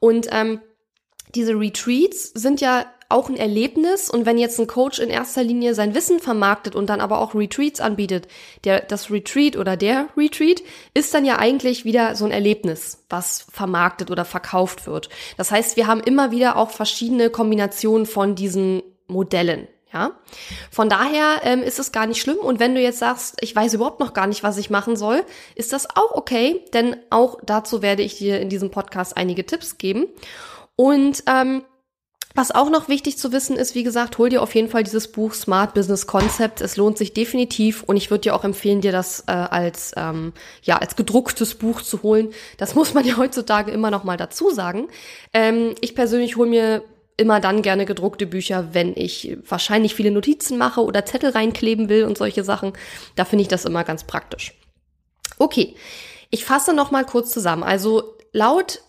Und 0.00 0.28
ähm, 0.30 0.62
diese 1.34 1.52
Retreats 1.52 2.32
sind 2.34 2.62
ja 2.62 2.86
auch 3.12 3.28
ein 3.28 3.36
Erlebnis 3.36 4.10
und 4.10 4.26
wenn 4.26 4.38
jetzt 4.38 4.58
ein 4.58 4.66
Coach 4.66 4.98
in 4.98 5.10
erster 5.10 5.42
Linie 5.42 5.74
sein 5.74 5.94
Wissen 5.94 6.18
vermarktet 6.18 6.74
und 6.74 6.88
dann 6.88 7.00
aber 7.00 7.18
auch 7.20 7.34
Retreats 7.34 7.80
anbietet, 7.80 8.28
der 8.64 8.80
das 8.80 9.10
Retreat 9.10 9.56
oder 9.56 9.76
der 9.76 10.08
Retreat 10.16 10.62
ist 10.94 11.14
dann 11.14 11.24
ja 11.24 11.38
eigentlich 11.38 11.84
wieder 11.84 12.16
so 12.16 12.24
ein 12.24 12.30
Erlebnis, 12.30 13.04
was 13.08 13.46
vermarktet 13.50 14.10
oder 14.10 14.24
verkauft 14.24 14.86
wird. 14.86 15.08
Das 15.36 15.50
heißt, 15.50 15.76
wir 15.76 15.86
haben 15.86 16.00
immer 16.00 16.30
wieder 16.30 16.56
auch 16.56 16.70
verschiedene 16.70 17.30
Kombinationen 17.30 18.06
von 18.06 18.34
diesen 18.34 18.82
Modellen. 19.06 19.68
Ja, 19.92 20.12
von 20.70 20.88
daher 20.88 21.42
ähm, 21.42 21.62
ist 21.62 21.78
es 21.78 21.92
gar 21.92 22.06
nicht 22.06 22.18
schlimm. 22.18 22.38
Und 22.38 22.58
wenn 22.60 22.74
du 22.74 22.80
jetzt 22.80 22.98
sagst, 22.98 23.36
ich 23.42 23.54
weiß 23.54 23.74
überhaupt 23.74 24.00
noch 24.00 24.14
gar 24.14 24.26
nicht, 24.26 24.42
was 24.42 24.56
ich 24.56 24.70
machen 24.70 24.96
soll, 24.96 25.22
ist 25.54 25.74
das 25.74 25.86
auch 25.94 26.12
okay, 26.12 26.64
denn 26.72 26.96
auch 27.10 27.36
dazu 27.44 27.82
werde 27.82 28.02
ich 28.02 28.16
dir 28.16 28.40
in 28.40 28.48
diesem 28.48 28.70
Podcast 28.70 29.18
einige 29.18 29.44
Tipps 29.44 29.76
geben. 29.76 30.06
Und 30.76 31.24
ähm, 31.26 31.62
was 32.34 32.50
auch 32.50 32.70
noch 32.70 32.88
wichtig 32.88 33.18
zu 33.18 33.32
wissen 33.32 33.56
ist, 33.56 33.74
wie 33.74 33.82
gesagt, 33.82 34.18
hol 34.18 34.28
dir 34.28 34.42
auf 34.42 34.54
jeden 34.54 34.68
Fall 34.68 34.82
dieses 34.82 35.10
Buch 35.10 35.34
Smart 35.34 35.74
Business 35.74 36.06
Concept. 36.06 36.60
Es 36.60 36.76
lohnt 36.76 36.98
sich 36.98 37.12
definitiv 37.12 37.82
und 37.82 37.96
ich 37.96 38.10
würde 38.10 38.22
dir 38.22 38.34
auch 38.34 38.44
empfehlen, 38.44 38.80
dir 38.80 38.92
das 38.92 39.24
äh, 39.26 39.32
als 39.32 39.92
ähm, 39.96 40.32
ja 40.62 40.78
als 40.78 40.96
gedrucktes 40.96 41.54
Buch 41.54 41.82
zu 41.82 42.02
holen. 42.02 42.32
Das 42.56 42.74
muss 42.74 42.94
man 42.94 43.04
ja 43.06 43.16
heutzutage 43.16 43.70
immer 43.70 43.90
noch 43.90 44.04
mal 44.04 44.16
dazu 44.16 44.50
sagen. 44.50 44.88
Ähm, 45.32 45.74
ich 45.80 45.94
persönlich 45.94 46.36
hole 46.36 46.48
mir 46.48 46.82
immer 47.16 47.40
dann 47.40 47.62
gerne 47.62 47.84
gedruckte 47.84 48.26
Bücher, 48.26 48.68
wenn 48.72 48.94
ich 48.96 49.36
wahrscheinlich 49.46 49.94
viele 49.94 50.10
Notizen 50.10 50.58
mache 50.58 50.82
oder 50.82 51.04
Zettel 51.04 51.30
reinkleben 51.30 51.88
will 51.88 52.04
und 52.04 52.18
solche 52.18 52.44
Sachen. 52.44 52.72
Da 53.16 53.24
finde 53.24 53.42
ich 53.42 53.48
das 53.48 53.64
immer 53.64 53.84
ganz 53.84 54.04
praktisch. 54.04 54.54
Okay, 55.38 55.74
ich 56.30 56.44
fasse 56.44 56.72
noch 56.72 56.90
mal 56.90 57.04
kurz 57.04 57.30
zusammen. 57.30 57.62
Also 57.62 58.16
laut 58.32 58.80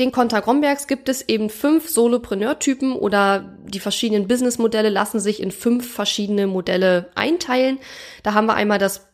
den 0.00 0.12
Konter 0.12 0.40
Grombergs 0.40 0.86
gibt 0.86 1.08
es 1.08 1.28
eben 1.28 1.50
fünf 1.50 1.88
Solopreneur-Typen 1.90 2.94
oder 2.94 3.56
die 3.64 3.80
verschiedenen 3.80 4.26
Businessmodelle 4.26 4.88
lassen 4.88 5.20
sich 5.20 5.40
in 5.42 5.50
fünf 5.50 5.92
verschiedene 5.92 6.46
Modelle 6.46 7.10
einteilen. 7.14 7.78
Da 8.22 8.34
haben 8.34 8.46
wir 8.46 8.54
einmal 8.54 8.78
das 8.78 9.08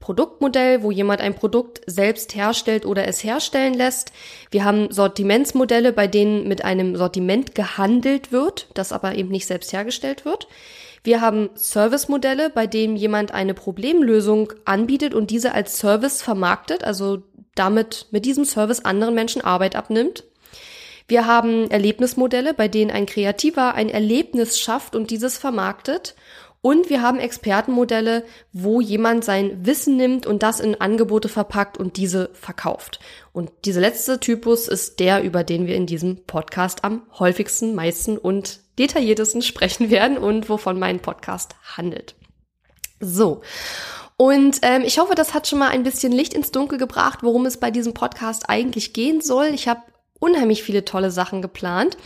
Produktmodell, 0.00 0.82
wo 0.82 0.90
jemand 0.90 1.20
ein 1.20 1.34
Produkt 1.34 1.82
selbst 1.86 2.34
herstellt 2.34 2.86
oder 2.86 3.06
es 3.06 3.22
herstellen 3.22 3.74
lässt. 3.74 4.12
Wir 4.50 4.64
haben 4.64 4.90
Sortimentsmodelle, 4.90 5.92
bei 5.92 6.06
denen 6.06 6.48
mit 6.48 6.64
einem 6.64 6.96
Sortiment 6.96 7.54
gehandelt 7.54 8.32
wird, 8.32 8.68
das 8.72 8.92
aber 8.92 9.14
eben 9.14 9.28
nicht 9.28 9.46
selbst 9.46 9.74
hergestellt 9.74 10.24
wird. 10.24 10.48
Wir 11.04 11.20
haben 11.20 11.50
Servicemodelle, 11.54 12.48
bei 12.48 12.66
denen 12.66 12.96
jemand 12.96 13.32
eine 13.32 13.52
Problemlösung 13.52 14.52
anbietet 14.64 15.14
und 15.14 15.30
diese 15.30 15.52
als 15.52 15.78
Service 15.78 16.22
vermarktet, 16.22 16.82
also 16.82 17.22
damit 17.54 18.06
mit 18.10 18.24
diesem 18.24 18.46
Service 18.46 18.80
anderen 18.80 19.14
Menschen 19.14 19.42
Arbeit 19.42 19.76
abnimmt. 19.76 20.24
Wir 21.10 21.26
haben 21.26 21.68
Erlebnismodelle, 21.72 22.54
bei 22.54 22.68
denen 22.68 22.92
ein 22.92 23.04
Kreativer 23.04 23.74
ein 23.74 23.88
Erlebnis 23.88 24.60
schafft 24.60 24.94
und 24.94 25.10
dieses 25.10 25.38
vermarktet. 25.38 26.14
Und 26.62 26.88
wir 26.88 27.02
haben 27.02 27.18
Expertenmodelle, 27.18 28.24
wo 28.52 28.80
jemand 28.80 29.24
sein 29.24 29.66
Wissen 29.66 29.96
nimmt 29.96 30.24
und 30.24 30.44
das 30.44 30.60
in 30.60 30.80
Angebote 30.80 31.28
verpackt 31.28 31.78
und 31.78 31.96
diese 31.96 32.30
verkauft. 32.34 33.00
Und 33.32 33.50
dieser 33.64 33.80
letzte 33.80 34.20
Typus 34.20 34.68
ist 34.68 35.00
der, 35.00 35.24
über 35.24 35.42
den 35.42 35.66
wir 35.66 35.74
in 35.74 35.86
diesem 35.86 36.24
Podcast 36.26 36.84
am 36.84 37.02
häufigsten, 37.18 37.74
meisten 37.74 38.16
und 38.16 38.60
detailliertesten 38.78 39.42
sprechen 39.42 39.90
werden 39.90 40.16
und 40.16 40.48
wovon 40.48 40.78
mein 40.78 41.00
Podcast 41.00 41.56
handelt. 41.76 42.14
So. 43.00 43.40
Und 44.16 44.58
ähm, 44.62 44.82
ich 44.84 45.00
hoffe, 45.00 45.16
das 45.16 45.34
hat 45.34 45.48
schon 45.48 45.58
mal 45.58 45.70
ein 45.70 45.82
bisschen 45.82 46.12
Licht 46.12 46.34
ins 46.34 46.52
Dunkel 46.52 46.78
gebracht, 46.78 47.24
worum 47.24 47.46
es 47.46 47.56
bei 47.56 47.72
diesem 47.72 47.94
Podcast 47.94 48.48
eigentlich 48.48 48.92
gehen 48.92 49.20
soll. 49.20 49.46
Ich 49.46 49.66
habe 49.66 49.80
unheimlich 50.20 50.62
viele 50.62 50.84
tolle 50.84 51.10
Sachen 51.10 51.42
geplant. 51.42 51.96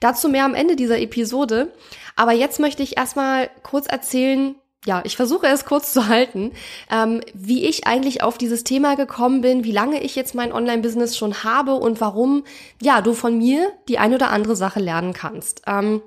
Dazu 0.00 0.28
mehr 0.28 0.46
am 0.46 0.54
Ende 0.54 0.76
dieser 0.76 0.98
Episode. 0.98 1.72
Aber 2.16 2.32
jetzt 2.32 2.58
möchte 2.60 2.82
ich 2.82 2.96
erstmal 2.96 3.50
kurz 3.62 3.86
erzählen, 3.86 4.54
ja, 4.86 5.02
ich 5.04 5.16
versuche 5.16 5.46
es 5.48 5.64
kurz 5.64 5.92
zu 5.92 6.06
halten, 6.06 6.52
ähm, 6.90 7.20
wie 7.34 7.66
ich 7.66 7.86
eigentlich 7.86 8.22
auf 8.22 8.38
dieses 8.38 8.62
Thema 8.62 8.94
gekommen 8.94 9.40
bin, 9.40 9.64
wie 9.64 9.72
lange 9.72 10.02
ich 10.02 10.14
jetzt 10.14 10.34
mein 10.34 10.52
Online-Business 10.52 11.16
schon 11.16 11.42
habe 11.42 11.74
und 11.74 12.00
warum, 12.00 12.44
ja, 12.80 13.02
du 13.02 13.12
von 13.12 13.36
mir 13.36 13.72
die 13.88 13.98
ein 13.98 14.14
oder 14.14 14.30
andere 14.30 14.54
Sache 14.54 14.80
lernen 14.80 15.12
kannst. 15.12 15.62
Ähm, 15.66 16.02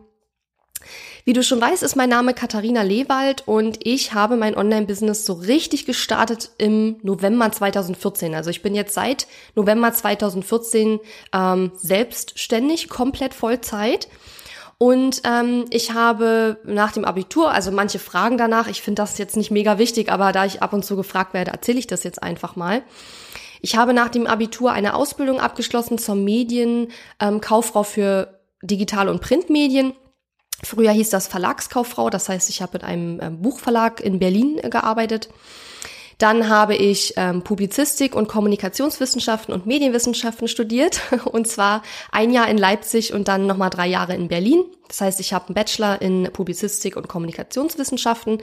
wie 1.29 1.33
du 1.33 1.43
schon 1.43 1.61
weißt, 1.61 1.83
ist 1.83 1.95
mein 1.95 2.09
Name 2.09 2.33
Katharina 2.33 2.81
Lewald 2.81 3.47
und 3.47 3.85
ich 3.85 4.15
habe 4.15 4.35
mein 4.35 4.57
Online-Business 4.57 5.27
so 5.27 5.33
richtig 5.33 5.85
gestartet 5.85 6.49
im 6.57 6.95
November 7.03 7.51
2014. 7.51 8.33
Also 8.33 8.49
ich 8.49 8.63
bin 8.63 8.73
jetzt 8.73 8.95
seit 8.95 9.27
November 9.53 9.93
2014 9.93 10.99
ähm, 11.31 11.71
selbstständig, 11.75 12.89
komplett 12.89 13.35
Vollzeit. 13.35 14.07
Und 14.79 15.21
ähm, 15.23 15.65
ich 15.69 15.93
habe 15.93 16.57
nach 16.63 16.93
dem 16.93 17.05
Abitur, 17.05 17.51
also 17.51 17.69
manche 17.69 17.99
fragen 17.99 18.39
danach, 18.39 18.67
ich 18.67 18.81
finde 18.81 19.03
das 19.03 19.19
jetzt 19.19 19.37
nicht 19.37 19.51
mega 19.51 19.77
wichtig, 19.77 20.11
aber 20.11 20.31
da 20.31 20.45
ich 20.45 20.63
ab 20.63 20.73
und 20.73 20.83
zu 20.83 20.95
gefragt 20.95 21.35
werde, 21.35 21.51
erzähle 21.51 21.77
ich 21.77 21.85
das 21.85 22.03
jetzt 22.03 22.23
einfach 22.23 22.55
mal. 22.55 22.81
Ich 23.61 23.75
habe 23.75 23.93
nach 23.93 24.09
dem 24.09 24.25
Abitur 24.25 24.71
eine 24.71 24.95
Ausbildung 24.95 25.39
abgeschlossen 25.39 25.99
zur 25.99 26.15
Medienkauffrau 26.15 27.81
ähm, 27.81 27.85
für 27.85 28.39
Digital- 28.63 29.09
und 29.09 29.21
Printmedien 29.21 29.93
Früher 30.63 30.91
hieß 30.91 31.09
das 31.09 31.27
Verlagskauffrau, 31.27 32.09
das 32.09 32.29
heißt, 32.29 32.49
ich 32.49 32.61
habe 32.61 32.79
in 32.79 32.83
einem 32.83 33.19
ähm, 33.21 33.41
Buchverlag 33.41 34.01
in 34.01 34.19
Berlin 34.19 34.59
äh, 34.61 34.69
gearbeitet. 34.69 35.29
Dann 36.17 36.49
habe 36.49 36.75
ich 36.75 37.13
ähm, 37.15 37.43
Publizistik 37.43 38.13
und 38.13 38.27
Kommunikationswissenschaften 38.27 39.53
und 39.53 39.65
Medienwissenschaften 39.65 40.49
studiert. 40.49 41.01
Und 41.25 41.47
zwar 41.47 41.81
ein 42.11 42.31
Jahr 42.31 42.49
in 42.49 42.57
Leipzig 42.57 43.13
und 43.13 43.29
dann 43.29 43.47
nochmal 43.47 43.69
drei 43.69 43.87
Jahre 43.87 44.15
in 44.15 44.27
Berlin. 44.27 44.65
Das 44.89 44.99
heißt, 44.99 45.21
ich 45.21 45.31
habe 45.31 45.47
einen 45.47 45.55
Bachelor 45.55 46.01
in 46.01 46.29
Publizistik 46.33 46.97
und 46.97 47.07
Kommunikationswissenschaften 47.07 48.41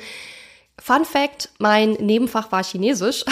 Fun 0.78 1.06
Fact, 1.06 1.48
mein 1.58 1.92
Nebenfach 1.92 2.52
war 2.52 2.62
Chinesisch. 2.62 3.24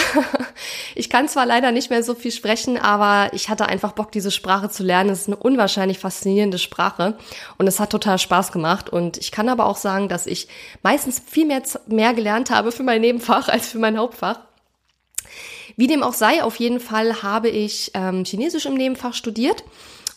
ich 0.94 1.10
kann 1.10 1.28
zwar 1.28 1.44
leider 1.44 1.72
nicht 1.72 1.90
mehr 1.90 2.02
so 2.02 2.14
viel 2.14 2.32
sprechen, 2.32 2.78
aber 2.78 3.34
ich 3.34 3.50
hatte 3.50 3.66
einfach 3.66 3.92
Bock, 3.92 4.12
diese 4.12 4.30
Sprache 4.30 4.70
zu 4.70 4.82
lernen. 4.82 5.10
Es 5.10 5.22
ist 5.22 5.26
eine 5.28 5.36
unwahrscheinlich 5.36 5.98
faszinierende 5.98 6.58
Sprache 6.58 7.18
und 7.58 7.66
es 7.66 7.80
hat 7.80 7.90
total 7.90 8.18
Spaß 8.18 8.50
gemacht. 8.50 8.88
Und 8.88 9.18
ich 9.18 9.30
kann 9.30 9.50
aber 9.50 9.66
auch 9.66 9.76
sagen, 9.76 10.08
dass 10.08 10.26
ich 10.26 10.48
meistens 10.82 11.22
viel 11.24 11.46
mehr, 11.46 11.62
mehr 11.86 12.14
gelernt 12.14 12.50
habe 12.50 12.72
für 12.72 12.82
mein 12.82 13.02
Nebenfach 13.02 13.48
als 13.50 13.68
für 13.68 13.78
mein 13.78 13.98
Hauptfach. 13.98 14.40
Wie 15.76 15.86
dem 15.86 16.02
auch 16.02 16.14
sei, 16.14 16.42
auf 16.42 16.56
jeden 16.56 16.80
Fall 16.80 17.22
habe 17.22 17.50
ich 17.50 17.90
ähm, 17.94 18.24
Chinesisch 18.24 18.64
im 18.66 18.74
Nebenfach 18.74 19.12
studiert 19.12 19.64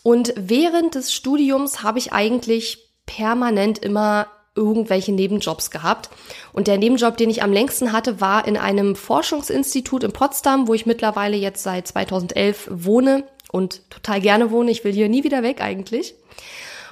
und 0.02 0.32
während 0.36 0.94
des 0.94 1.12
Studiums 1.12 1.82
habe 1.82 1.98
ich 1.98 2.12
eigentlich 2.12 2.88
permanent 3.06 3.78
immer 3.78 4.28
irgendwelche 4.58 5.12
Nebenjobs 5.12 5.70
gehabt. 5.70 6.10
Und 6.52 6.66
der 6.66 6.76
Nebenjob, 6.76 7.16
den 7.16 7.30
ich 7.30 7.42
am 7.42 7.52
längsten 7.52 7.92
hatte, 7.92 8.20
war 8.20 8.46
in 8.46 8.56
einem 8.56 8.96
Forschungsinstitut 8.96 10.04
in 10.04 10.12
Potsdam, 10.12 10.68
wo 10.68 10.74
ich 10.74 10.86
mittlerweile 10.86 11.36
jetzt 11.36 11.62
seit 11.62 11.88
2011 11.88 12.68
wohne 12.70 13.24
und 13.50 13.88
total 13.90 14.20
gerne 14.20 14.50
wohne. 14.50 14.70
Ich 14.70 14.84
will 14.84 14.92
hier 14.92 15.08
nie 15.08 15.24
wieder 15.24 15.42
weg 15.42 15.62
eigentlich. 15.62 16.14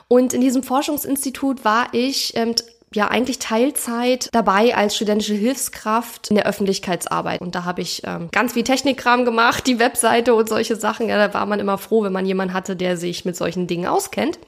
Und 0.09 0.33
in 0.33 0.41
diesem 0.41 0.63
Forschungsinstitut 0.63 1.65
war 1.65 1.89
ich 1.93 2.37
ähm, 2.37 2.55
ja 2.95 3.09
eigentlich 3.09 3.39
Teilzeit 3.39 4.29
dabei 4.33 4.75
als 4.77 4.97
studentische 4.97 5.35
Hilfskraft 5.35 6.31
in 6.31 6.37
der 6.37 6.47
Öffentlichkeitsarbeit. 6.47 7.41
Und 7.41 7.55
da 7.55 7.65
habe 7.65 7.83
ich 7.83 8.03
ähm, 8.05 8.29
ganz 8.33 8.53
viel 8.53 8.65
Technikkram 8.65 9.25
gemacht, 9.25 9.67
die 9.67 9.79
Webseite 9.79 10.35
und 10.35 10.49
solche 10.49 10.77
Sachen. 10.77 11.09
Ja, 11.09 11.19
da 11.19 11.35
war 11.35 11.47
man 11.47 11.61
immer 11.61 11.79
froh, 11.79 12.05
wenn 12.05 12.13
man 12.13 12.27
jemanden 12.27 12.55
hatte, 12.55 12.77
der 12.77 12.97
sich 12.97 13.25
mit 13.25 13.37
solchen 13.37 13.67
Dingen 13.67 13.87
auskennt. 13.87 14.39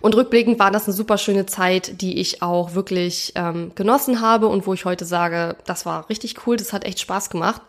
Und 0.00 0.14
rückblickend 0.14 0.58
war 0.58 0.70
das 0.70 0.86
eine 0.86 0.94
super 0.94 1.18
schöne 1.18 1.46
Zeit, 1.46 2.00
die 2.00 2.18
ich 2.20 2.42
auch 2.42 2.74
wirklich 2.74 3.32
ähm, 3.34 3.72
genossen 3.74 4.20
habe 4.20 4.46
und 4.48 4.66
wo 4.66 4.74
ich 4.74 4.84
heute 4.84 5.04
sage, 5.04 5.56
das 5.66 5.84
war 5.84 6.08
richtig 6.08 6.46
cool, 6.46 6.56
das 6.56 6.72
hat 6.72 6.84
echt 6.84 7.00
Spaß 7.00 7.30
gemacht. 7.30 7.62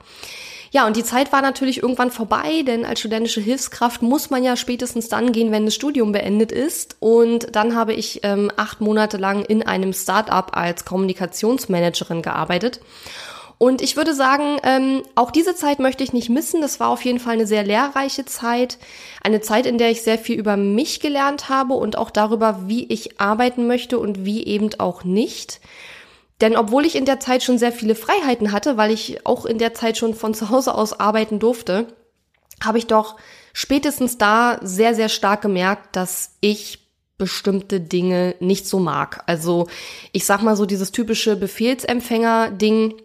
Ja, 0.74 0.88
und 0.88 0.96
die 0.96 1.04
Zeit 1.04 1.34
war 1.34 1.42
natürlich 1.42 1.84
irgendwann 1.84 2.12
vorbei, 2.12 2.64
denn 2.66 2.86
als 2.86 3.02
studentische 3.02 3.42
Hilfskraft 3.42 4.02
muss 4.02 4.30
man 4.30 4.42
ja 4.42 4.56
spätestens 4.56 5.10
dann 5.10 5.34
gehen, 5.34 5.52
wenn 5.52 5.66
das 5.66 5.76
Studium 5.76 6.14
beendet 6.14 6.54
ist. 6.54 6.96
Und 7.02 7.54
dann 7.54 7.76
habe 7.76 7.92
ich 7.92 8.22
ähm, 8.24 8.50
acht 8.56 8.80
Monate 8.80 9.18
lang 9.18 9.44
in 9.44 9.64
einem 9.64 9.92
Startup 9.92 10.56
als 10.56 10.86
Kommunikationsmanagerin 10.86 12.22
gearbeitet. 12.22 12.80
Und 13.62 13.84
ich 13.84 13.96
würde 13.96 14.16
sagen, 14.16 14.58
ähm, 14.64 15.04
auch 15.14 15.30
diese 15.30 15.54
Zeit 15.54 15.78
möchte 15.78 16.04
ich 16.04 16.14
nicht 16.14 16.30
missen. 16.30 16.62
Das 16.62 16.80
war 16.80 16.90
auf 16.90 17.06
jeden 17.06 17.20
Fall 17.20 17.34
eine 17.34 17.46
sehr 17.46 17.62
lehrreiche 17.62 18.26
Zeit. 18.26 18.80
Eine 19.24 19.40
Zeit, 19.40 19.68
in 19.68 19.78
der 19.78 19.92
ich 19.92 20.02
sehr 20.02 20.18
viel 20.18 20.40
über 20.40 20.58
mich 20.58 21.00
gelernt 21.00 21.48
habe 21.48 21.76
und 21.76 21.96
auch 21.96 22.10
darüber, 22.10 22.68
wie 22.68 22.88
ich 22.92 23.22
arbeiten 23.22 23.68
möchte 23.68 24.00
und 24.00 24.26
wie 24.26 24.44
eben 24.48 24.72
auch 24.80 25.04
nicht. 25.04 25.62
Denn 26.42 26.58
obwohl 26.58 26.88
ich 26.88 26.96
in 26.96 27.06
der 27.06 27.20
Zeit 27.20 27.44
schon 27.44 27.60
sehr 27.60 27.72
viele 27.72 27.94
Freiheiten 27.94 28.52
hatte, 28.52 28.78
weil 28.78 28.90
ich 28.90 29.28
auch 29.28 29.46
in 29.46 29.60
der 29.60 29.76
Zeit 29.76 29.96
schon 29.96 30.16
von 30.16 30.34
zu 30.34 30.50
Hause 30.50 30.74
aus 30.74 31.00
arbeiten 31.00 31.38
durfte, 31.38 31.86
habe 32.64 32.80
ich 32.80 32.88
doch 32.88 33.18
spätestens 33.54 34.18
da 34.18 34.58
sehr, 34.64 34.96
sehr 34.96 35.08
stark 35.08 35.44
gemerkt, 35.44 35.96
dass 35.96 36.32
ich 36.42 36.80
bestimmte 37.20 37.80
Dinge 37.80 38.34
nicht 38.40 38.68
so 38.68 38.80
mag. 38.80 39.22
Also 39.28 39.68
ich 40.14 40.26
sag 40.26 40.42
mal 40.42 40.56
so 40.56 40.66
dieses 40.66 40.92
typische 40.92 41.36
Befehlsempfänger-Ding, 41.36 42.96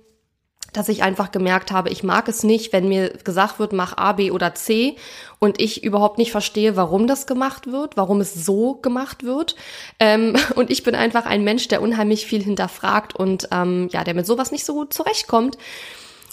dass 0.76 0.90
ich 0.90 1.02
einfach 1.02 1.32
gemerkt 1.32 1.72
habe, 1.72 1.88
ich 1.88 2.02
mag 2.02 2.28
es 2.28 2.42
nicht, 2.42 2.72
wenn 2.72 2.88
mir 2.88 3.08
gesagt 3.24 3.58
wird, 3.58 3.72
mach 3.72 3.96
A, 3.96 4.12
B 4.12 4.30
oder 4.30 4.54
C 4.54 4.96
und 5.38 5.60
ich 5.60 5.82
überhaupt 5.82 6.18
nicht 6.18 6.32
verstehe, 6.32 6.76
warum 6.76 7.06
das 7.06 7.26
gemacht 7.26 7.72
wird, 7.72 7.96
warum 7.96 8.20
es 8.20 8.34
so 8.34 8.74
gemacht 8.74 9.24
wird. 9.24 9.56
Ähm, 9.98 10.36
und 10.54 10.70
ich 10.70 10.82
bin 10.82 10.94
einfach 10.94 11.24
ein 11.24 11.44
Mensch, 11.44 11.68
der 11.68 11.80
unheimlich 11.80 12.26
viel 12.26 12.42
hinterfragt 12.42 13.16
und 13.16 13.48
ähm, 13.52 13.88
ja, 13.90 14.04
der 14.04 14.14
mit 14.14 14.26
sowas 14.26 14.52
nicht 14.52 14.66
so 14.66 14.74
gut 14.74 14.92
zurechtkommt. 14.92 15.56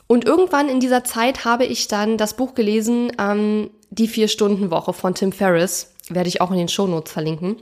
Und 0.07 0.25
irgendwann 0.25 0.67
in 0.67 0.81
dieser 0.81 1.05
Zeit 1.05 1.45
habe 1.45 1.65
ich 1.65 1.87
dann 1.87 2.17
das 2.17 2.35
Buch 2.35 2.53
gelesen, 2.53 3.13
ähm, 3.17 3.69
Die 3.91 4.07
Vier-Stunden-Woche 4.09 4.91
von 4.91 5.15
Tim 5.15 5.31
Ferriss, 5.31 5.93
werde 6.09 6.27
ich 6.27 6.41
auch 6.41 6.51
in 6.51 6.57
den 6.57 6.67
Shownotes 6.67 7.13
verlinken. 7.13 7.61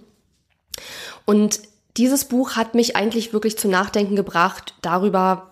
Und 1.25 1.59
dieses 1.97 2.25
Buch 2.25 2.55
hat 2.55 2.73
mich 2.73 2.95
eigentlich 2.95 3.33
wirklich 3.33 3.57
zum 3.57 3.69
Nachdenken 3.69 4.15
gebracht 4.15 4.73
darüber, 4.81 5.50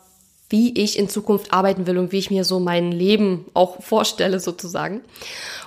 wie 0.49 0.73
ich 0.79 0.97
in 0.97 1.09
Zukunft 1.09 1.53
arbeiten 1.53 1.85
will 1.85 1.97
und 1.97 2.11
wie 2.11 2.17
ich 2.17 2.31
mir 2.31 2.43
so 2.43 2.59
mein 2.59 2.91
Leben 2.91 3.45
auch 3.53 3.81
vorstelle 3.81 4.39
sozusagen. 4.39 5.01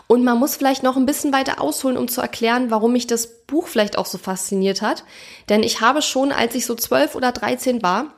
Und 0.09 0.25
man 0.25 0.39
muss 0.39 0.57
vielleicht 0.57 0.83
noch 0.83 0.97
ein 0.97 1.07
bisschen 1.07 1.33
weiter 1.33 1.61
ausholen, 1.61 1.97
um 1.97 2.09
zu 2.09 2.21
erklären, 2.21 2.71
warum 2.71 2.93
mich 2.93 3.07
das 3.07 3.29
Buch 3.47 3.69
vielleicht 3.69 3.97
auch 3.97 4.07
so 4.07 4.19
fasziniert 4.19 4.83
hat. 4.83 5.05
Denn 5.49 5.63
ich 5.63 5.81
habe 5.81 6.03
schon, 6.03 6.33
als 6.33 6.55
ich 6.55 6.67
so 6.67 6.75
zwölf 6.75 7.15
oder 7.15 7.33
dreizehn 7.33 7.83
war, 7.83 8.13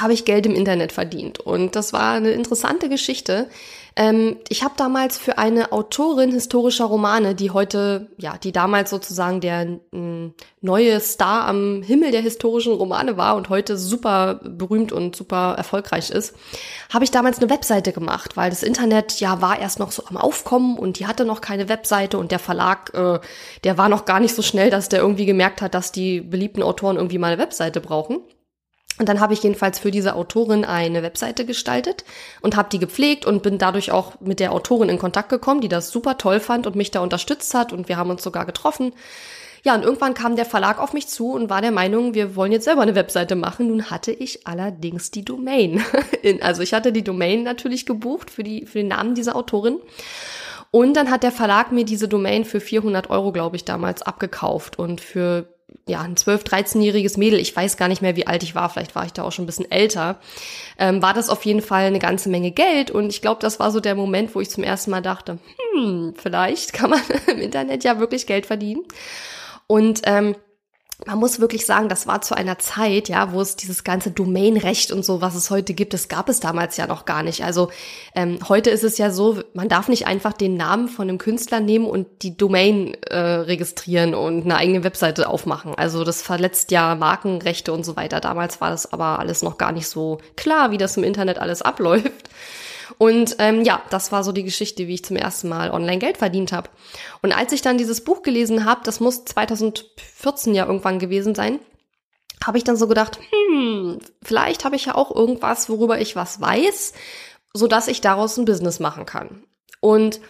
habe 0.00 0.12
ich 0.12 0.24
Geld 0.24 0.46
im 0.46 0.56
Internet 0.56 0.90
verdient. 0.90 1.38
Und 1.38 1.76
das 1.76 1.92
war 1.92 2.14
eine 2.14 2.30
interessante 2.30 2.88
Geschichte. 2.88 3.48
Ähm, 3.96 4.38
ich 4.48 4.64
habe 4.64 4.74
damals 4.76 5.18
für 5.18 5.38
eine 5.38 5.70
Autorin 5.70 6.32
historischer 6.32 6.86
Romane, 6.86 7.36
die 7.36 7.50
heute, 7.50 8.08
ja, 8.18 8.36
die 8.38 8.50
damals 8.50 8.90
sozusagen 8.90 9.40
der 9.40 9.78
m, 9.92 10.34
neue 10.60 10.98
Star 10.98 11.46
am 11.46 11.82
Himmel 11.82 12.10
der 12.10 12.20
historischen 12.20 12.72
Romane 12.72 13.16
war 13.16 13.36
und 13.36 13.50
heute 13.50 13.76
super 13.76 14.40
berühmt 14.42 14.90
und 14.90 15.14
super 15.14 15.54
erfolgreich 15.56 16.10
ist, 16.10 16.34
habe 16.92 17.04
ich 17.04 17.12
damals 17.12 17.38
eine 17.38 17.50
Webseite 17.50 17.92
gemacht, 17.92 18.36
weil 18.36 18.50
das 18.50 18.64
Internet 18.64 19.20
ja 19.20 19.40
war 19.40 19.60
erst 19.60 19.78
noch 19.78 19.92
so 19.92 20.04
am 20.06 20.16
Aufkommen 20.16 20.76
und 20.76 20.98
die 20.98 21.06
hatte 21.06 21.24
noch 21.24 21.40
keine 21.40 21.68
Webseite 21.68 22.18
und 22.18 22.32
der 22.32 22.40
Verlag, 22.40 22.92
äh, 22.94 23.20
der 23.62 23.78
war 23.78 23.88
noch 23.88 24.06
gar 24.06 24.18
nicht 24.18 24.34
so 24.34 24.42
schnell, 24.42 24.70
dass 24.70 24.88
der 24.88 25.00
irgendwie 25.00 25.26
gemerkt 25.26 25.62
hat, 25.62 25.74
dass 25.74 25.92
die 25.92 26.20
beliebten 26.20 26.64
Autoren 26.64 26.96
irgendwie 26.96 27.18
mal 27.18 27.32
eine 27.32 27.42
Webseite 27.42 27.80
brauchen. 27.80 28.20
Und 28.98 29.08
dann 29.08 29.20
habe 29.20 29.34
ich 29.34 29.42
jedenfalls 29.42 29.80
für 29.80 29.90
diese 29.90 30.14
Autorin 30.14 30.64
eine 30.64 31.02
Webseite 31.02 31.44
gestaltet 31.44 32.04
und 32.42 32.56
habe 32.56 32.68
die 32.70 32.78
gepflegt 32.78 33.26
und 33.26 33.42
bin 33.42 33.58
dadurch 33.58 33.90
auch 33.90 34.20
mit 34.20 34.38
der 34.38 34.52
Autorin 34.52 34.88
in 34.88 34.98
Kontakt 34.98 35.30
gekommen, 35.30 35.60
die 35.60 35.68
das 35.68 35.90
super 35.90 36.16
toll 36.16 36.38
fand 36.38 36.66
und 36.66 36.76
mich 36.76 36.92
da 36.92 37.00
unterstützt 37.00 37.54
hat 37.54 37.72
und 37.72 37.88
wir 37.88 37.96
haben 37.96 38.10
uns 38.10 38.22
sogar 38.22 38.46
getroffen. 38.46 38.92
Ja, 39.64 39.74
und 39.74 39.82
irgendwann 39.82 40.12
kam 40.12 40.36
der 40.36 40.44
Verlag 40.44 40.78
auf 40.78 40.92
mich 40.92 41.08
zu 41.08 41.32
und 41.32 41.48
war 41.48 41.62
der 41.62 41.72
Meinung, 41.72 42.12
wir 42.12 42.36
wollen 42.36 42.52
jetzt 42.52 42.64
selber 42.64 42.82
eine 42.82 42.94
Webseite 42.94 43.34
machen. 43.34 43.68
Nun 43.68 43.90
hatte 43.90 44.12
ich 44.12 44.46
allerdings 44.46 45.10
die 45.10 45.24
Domain. 45.24 45.82
also 46.42 46.62
ich 46.62 46.74
hatte 46.74 46.92
die 46.92 47.02
Domain 47.02 47.42
natürlich 47.42 47.86
gebucht 47.86 48.30
für, 48.30 48.44
die, 48.44 48.66
für 48.66 48.78
den 48.78 48.88
Namen 48.88 49.14
dieser 49.14 49.34
Autorin. 49.34 49.78
Und 50.70 50.94
dann 50.94 51.10
hat 51.10 51.22
der 51.22 51.32
Verlag 51.32 51.72
mir 51.72 51.86
diese 51.86 52.08
Domain 52.08 52.44
für 52.44 52.60
400 52.60 53.08
Euro, 53.08 53.32
glaube 53.32 53.56
ich, 53.56 53.64
damals 53.64 54.02
abgekauft. 54.02 54.78
Und 54.78 55.00
für 55.00 55.53
ja, 55.86 56.00
ein 56.00 56.14
12-, 56.14 56.44
13-jähriges 56.44 57.18
Mädel, 57.18 57.38
ich 57.38 57.54
weiß 57.54 57.76
gar 57.76 57.88
nicht 57.88 58.00
mehr, 58.00 58.16
wie 58.16 58.26
alt 58.26 58.42
ich 58.42 58.54
war, 58.54 58.70
vielleicht 58.70 58.94
war 58.94 59.04
ich 59.04 59.12
da 59.12 59.22
auch 59.22 59.32
schon 59.32 59.44
ein 59.44 59.46
bisschen 59.46 59.70
älter, 59.70 60.18
ähm, 60.78 61.02
war 61.02 61.12
das 61.12 61.28
auf 61.28 61.44
jeden 61.44 61.60
Fall 61.60 61.84
eine 61.84 61.98
ganze 61.98 62.30
Menge 62.30 62.52
Geld. 62.52 62.90
Und 62.90 63.10
ich 63.10 63.20
glaube, 63.20 63.40
das 63.40 63.60
war 63.60 63.70
so 63.70 63.80
der 63.80 63.94
Moment, 63.94 64.34
wo 64.34 64.40
ich 64.40 64.48
zum 64.48 64.64
ersten 64.64 64.90
Mal 64.90 65.02
dachte, 65.02 65.38
hm, 65.74 66.14
vielleicht 66.16 66.72
kann 66.72 66.90
man 66.90 67.02
im 67.26 67.38
Internet 67.38 67.84
ja 67.84 67.98
wirklich 67.98 68.26
Geld 68.26 68.46
verdienen. 68.46 68.82
Und 69.66 70.02
ähm, 70.04 70.36
man 71.06 71.18
muss 71.18 71.40
wirklich 71.40 71.66
sagen, 71.66 71.88
das 71.88 72.06
war 72.06 72.22
zu 72.22 72.36
einer 72.36 72.58
Zeit, 72.58 73.08
ja, 73.08 73.32
wo 73.32 73.40
es 73.40 73.56
dieses 73.56 73.84
ganze 73.84 74.10
Domainrecht 74.10 74.92
und 74.92 75.04
so, 75.04 75.20
was 75.20 75.34
es 75.34 75.50
heute 75.50 75.74
gibt, 75.74 75.92
das 75.92 76.08
gab 76.08 76.28
es 76.28 76.40
damals 76.40 76.76
ja 76.76 76.86
noch 76.86 77.04
gar 77.04 77.22
nicht. 77.22 77.44
Also 77.44 77.70
ähm, 78.14 78.38
heute 78.48 78.70
ist 78.70 78.84
es 78.84 78.96
ja 78.98 79.10
so, 79.10 79.42
man 79.54 79.68
darf 79.68 79.88
nicht 79.88 80.06
einfach 80.06 80.32
den 80.32 80.56
Namen 80.56 80.88
von 80.88 81.08
einem 81.08 81.18
Künstler 81.18 81.60
nehmen 81.60 81.86
und 81.86 82.06
die 82.22 82.36
Domain 82.36 82.94
äh, 83.04 83.18
registrieren 83.18 84.14
und 84.14 84.44
eine 84.44 84.56
eigene 84.56 84.84
Webseite 84.84 85.28
aufmachen. 85.28 85.74
Also 85.74 86.04
das 86.04 86.22
verletzt 86.22 86.70
ja 86.70 86.94
Markenrechte 86.94 87.72
und 87.72 87.84
so 87.84 87.96
weiter. 87.96 88.20
Damals 88.20 88.60
war 88.60 88.70
das 88.70 88.92
aber 88.92 89.18
alles 89.18 89.42
noch 89.42 89.58
gar 89.58 89.72
nicht 89.72 89.88
so 89.88 90.18
klar, 90.36 90.70
wie 90.70 90.78
das 90.78 90.96
im 90.96 91.04
Internet 91.04 91.38
alles 91.38 91.62
abläuft. 91.62 92.30
Und 92.98 93.36
ähm, 93.38 93.62
ja, 93.62 93.82
das 93.90 94.12
war 94.12 94.24
so 94.24 94.32
die 94.32 94.44
Geschichte, 94.44 94.86
wie 94.86 94.94
ich 94.94 95.04
zum 95.04 95.16
ersten 95.16 95.48
Mal 95.48 95.70
online 95.70 95.98
Geld 95.98 96.18
verdient 96.18 96.52
habe. 96.52 96.70
Und 97.22 97.32
als 97.32 97.52
ich 97.52 97.62
dann 97.62 97.78
dieses 97.78 98.02
Buch 98.04 98.22
gelesen 98.22 98.64
habe, 98.64 98.80
das 98.84 99.00
muss 99.00 99.24
2014 99.24 100.54
ja 100.54 100.66
irgendwann 100.66 100.98
gewesen 100.98 101.34
sein, 101.34 101.60
habe 102.44 102.58
ich 102.58 102.64
dann 102.64 102.76
so 102.76 102.88
gedacht, 102.88 103.18
hm, 103.30 103.98
vielleicht 104.22 104.64
habe 104.64 104.76
ich 104.76 104.86
ja 104.86 104.94
auch 104.94 105.14
irgendwas, 105.14 105.68
worüber 105.68 106.00
ich 106.00 106.16
was 106.16 106.40
weiß, 106.40 106.92
so 107.52 107.66
dass 107.66 107.88
ich 107.88 108.00
daraus 108.00 108.36
ein 108.36 108.44
Business 108.44 108.80
machen 108.80 109.06
kann. 109.06 109.44
Und 109.80 110.20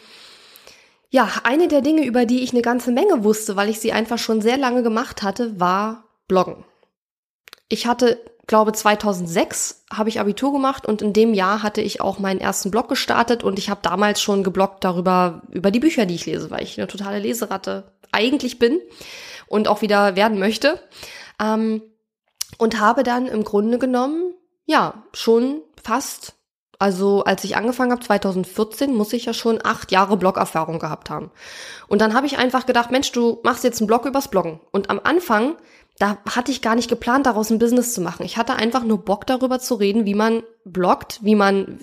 ja, 1.10 1.30
eine 1.44 1.68
der 1.68 1.80
Dinge, 1.80 2.04
über 2.04 2.26
die 2.26 2.42
ich 2.42 2.52
eine 2.52 2.62
ganze 2.62 2.90
Menge 2.90 3.22
wusste, 3.24 3.56
weil 3.56 3.68
ich 3.68 3.80
sie 3.80 3.92
einfach 3.92 4.18
schon 4.18 4.40
sehr 4.40 4.56
lange 4.56 4.82
gemacht 4.82 5.22
hatte, 5.22 5.58
war 5.60 6.08
Bloggen. 6.26 6.64
Ich 7.68 7.86
hatte 7.86 8.18
glaube 8.46 8.72
2006 8.72 9.84
habe 9.92 10.08
ich 10.08 10.20
Abitur 10.20 10.52
gemacht 10.52 10.86
und 10.86 11.02
in 11.02 11.12
dem 11.12 11.34
Jahr 11.34 11.62
hatte 11.62 11.80
ich 11.80 12.00
auch 12.00 12.18
meinen 12.18 12.40
ersten 12.40 12.70
Blog 12.70 12.88
gestartet 12.88 13.42
und 13.42 13.58
ich 13.58 13.70
habe 13.70 13.80
damals 13.82 14.20
schon 14.20 14.44
gebloggt 14.44 14.84
darüber 14.84 15.42
über 15.50 15.70
die 15.70 15.80
Bücher, 15.80 16.06
die 16.06 16.14
ich 16.14 16.26
lese, 16.26 16.50
weil 16.50 16.62
ich 16.62 16.78
eine 16.78 16.88
totale 16.88 17.18
Leseratte 17.18 17.92
eigentlich 18.12 18.58
bin 18.58 18.80
und 19.46 19.68
auch 19.68 19.82
wieder 19.82 20.16
werden 20.16 20.38
möchte. 20.38 20.80
Ähm, 21.40 21.82
und 22.58 22.78
habe 22.78 23.02
dann 23.02 23.26
im 23.26 23.42
Grunde 23.42 23.78
genommen 23.78 24.34
ja 24.66 25.04
schon 25.12 25.60
fast 25.82 26.34
also 26.78 27.24
als 27.24 27.44
ich 27.44 27.56
angefangen 27.56 27.92
habe 27.92 28.02
2014, 28.02 28.92
muss 28.94 29.12
ich 29.12 29.24
ja 29.24 29.32
schon 29.32 29.58
acht 29.64 29.92
Jahre 29.92 30.16
Bloggerfahrung 30.16 30.78
gehabt 30.78 31.08
haben. 31.08 31.30
Und 31.88 32.00
dann 32.00 32.14
habe 32.14 32.26
ich 32.26 32.36
einfach 32.36 32.66
gedacht, 32.66 32.90
Mensch, 32.90 33.12
du 33.12 33.40
machst 33.42 33.64
jetzt 33.64 33.80
einen 33.80 33.86
Blog 33.86 34.06
übers 34.06 34.28
Bloggen. 34.28 34.60
Und 34.70 34.90
am 34.90 35.00
Anfang 35.02 35.56
da 35.98 36.18
hatte 36.28 36.50
ich 36.50 36.60
gar 36.60 36.74
nicht 36.74 36.88
geplant, 36.88 37.26
daraus 37.26 37.50
ein 37.50 37.60
Business 37.60 37.94
zu 37.94 38.00
machen. 38.00 38.24
Ich 38.26 38.36
hatte 38.36 38.56
einfach 38.56 38.82
nur 38.82 39.04
Bock 39.04 39.26
darüber 39.26 39.60
zu 39.60 39.76
reden, 39.76 40.04
wie 40.04 40.14
man 40.14 40.42
bloggt, 40.64 41.20
wie 41.22 41.36
man 41.36 41.78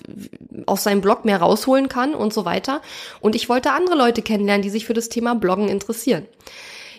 aus 0.66 0.84
seinem 0.84 1.00
Blog 1.00 1.24
mehr 1.24 1.40
rausholen 1.40 1.88
kann 1.88 2.14
und 2.14 2.32
so 2.32 2.44
weiter. 2.44 2.82
Und 3.20 3.34
ich 3.34 3.48
wollte 3.48 3.72
andere 3.72 3.96
Leute 3.96 4.20
kennenlernen, 4.20 4.62
die 4.62 4.70
sich 4.70 4.84
für 4.84 4.92
das 4.92 5.08
Thema 5.08 5.34
Bloggen 5.34 5.68
interessieren. 5.68 6.26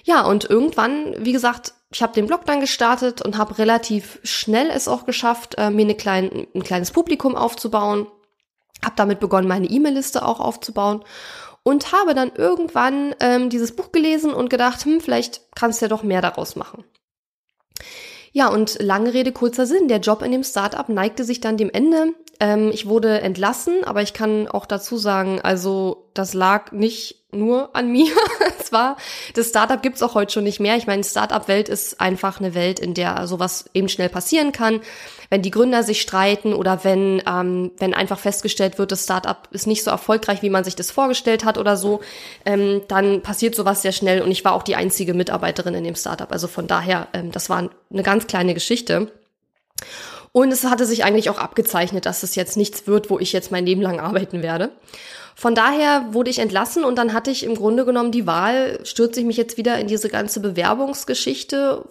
Ja, 0.04 0.26
und 0.26 0.50
irgendwann, 0.50 1.14
wie 1.20 1.32
gesagt, 1.32 1.74
ich 1.92 2.02
habe 2.02 2.14
den 2.14 2.26
Blog 2.26 2.46
dann 2.46 2.60
gestartet 2.60 3.22
und 3.22 3.38
habe 3.38 3.60
relativ 3.60 4.20
schnell 4.24 4.70
es 4.72 4.88
auch 4.88 5.06
geschafft, 5.06 5.56
äh, 5.58 5.70
mir 5.70 5.84
eine 5.84 5.96
klein, 5.96 6.48
ein 6.56 6.64
kleines 6.64 6.92
Publikum 6.92 7.36
aufzubauen. 7.36 8.08
Habe 8.84 8.96
damit 8.96 9.20
begonnen, 9.20 9.48
meine 9.48 9.68
E-Mail-Liste 9.68 10.26
auch 10.26 10.40
aufzubauen 10.40 11.04
und 11.62 11.94
habe 11.94 12.14
dann 12.14 12.32
irgendwann 12.36 13.16
ähm, 13.22 13.50
dieses 13.50 13.76
Buch 13.76 13.92
gelesen 13.92 14.34
und 14.34 14.50
gedacht, 14.50 14.84
hm, 14.84 15.00
vielleicht 15.00 15.42
kannst 15.56 15.80
du 15.80 15.86
ja 15.86 15.90
doch 15.90 16.04
mehr 16.04 16.22
daraus 16.22 16.56
machen. 16.56 16.84
Ja, 18.36 18.48
und 18.48 18.82
lange 18.82 19.14
Rede, 19.14 19.32
kurzer 19.32 19.68
Sinn. 19.68 19.88
Der 19.88 20.00
Job 20.00 20.24
in 20.24 20.32
dem 20.32 20.44
Startup 20.44 20.90
neigte 20.90 21.24
sich 21.24 21.40
dann 21.40 21.56
dem 21.56 21.70
Ende. 21.70 22.14
Ähm, 22.40 22.72
ich 22.74 22.88
wurde 22.88 23.22
entlassen, 23.22 23.84
aber 23.84 24.02
ich 24.02 24.14
kann 24.14 24.48
auch 24.48 24.66
dazu 24.66 24.98
sagen, 24.98 25.40
also 25.42 26.10
das 26.14 26.34
lag 26.34 26.72
nicht 26.72 27.24
nur 27.32 27.76
an 27.76 27.92
mir. 27.92 28.14
es 28.60 28.72
war, 28.72 28.98
das 29.36 29.50
Startup 29.50 29.82
gibt's 29.82 30.02
auch 30.02 30.16
heute 30.16 30.34
schon 30.34 30.44
nicht 30.44 30.60
mehr. 30.60 30.76
Ich 30.76 30.88
meine, 30.88 31.04
Startup-Welt 31.04 31.70
ist 31.70 32.00
einfach 32.00 32.40
eine 32.40 32.54
Welt, 32.54 32.80
in 32.80 32.94
der 32.94 33.28
sowas 33.28 33.66
eben 33.74 33.90
schnell 33.90 34.10
passieren 34.10 34.52
kann. 34.52 34.82
Wenn 35.30 35.42
die 35.42 35.52
Gründer 35.52 35.84
sich 35.84 36.02
streiten 36.02 36.54
oder 36.54 36.84
wenn, 36.84 37.22
ähm, 37.28 37.72
wenn 37.78 37.94
einfach 37.94 38.20
festgestellt 38.20 38.78
wird, 38.78 38.92
das 38.92 39.04
Startup 39.04 39.48
ist 39.52 39.68
nicht 39.68 39.84
so 39.84 39.92
erfolgreich, 39.92 40.42
wie 40.42 40.50
man 40.50 40.64
sich 40.64 40.76
das 40.76 40.92
vorgestellt 40.92 41.46
hat 41.46 41.58
oder 41.58 41.78
so, 41.78 42.02
ähm, 42.46 42.82
dann 42.88 43.22
passiert 43.22 43.56
sowas 43.56 43.82
sehr 43.82 43.92
schnell. 43.92 44.22
Und 44.22 44.32
ich 44.32 44.46
war 44.46 44.54
auch 44.54 44.64
die 44.64 44.76
einzige 44.76 45.14
Mitarbeiterin 45.14 45.74
in 45.74 45.84
dem 45.84 45.96
Startup. 45.96 46.32
Also 46.32 46.48
von 46.48 46.68
daher, 46.68 47.08
ähm, 47.14 47.32
das 47.32 47.50
war 47.50 47.70
eine 47.92 48.04
ganz 48.04 48.28
kleine 48.28 48.54
Geschichte. 48.54 49.12
Und 50.34 50.52
es 50.52 50.66
hatte 50.66 50.86
sich 50.86 51.06
eigentlich 51.06 51.30
auch 51.30 51.38
abgezeichnet, 51.38 52.06
dass 52.06 52.24
es 52.24 52.36
jetzt 52.36 52.58
nichts 52.58 52.86
wird, 52.86 53.10
wo 53.10 53.20
ich 53.20 53.32
jetzt 53.32 53.52
mein 53.52 53.66
Leben 53.66 53.82
lang 53.82 54.02
arbeiten 54.02 54.44
werde. 54.44 54.72
Von 55.36 55.56
daher 55.56 56.08
wurde 56.12 56.30
ich 56.30 56.40
entlassen 56.40 56.84
und 56.84 56.98
dann 56.98 57.14
hatte 57.14 57.32
ich 57.32 57.44
im 57.44 57.56
Grunde 57.56 57.86
genommen 57.86 58.12
die 58.12 58.28
Wahl, 58.28 58.80
stürze 58.84 59.22
ich 59.22 59.26
mich 59.26 59.38
jetzt 59.38 59.58
wieder 59.58 59.80
in 59.80 59.88
diese 59.88 60.10
ganze 60.10 60.42
Bewerbungsgeschichte 60.42 61.84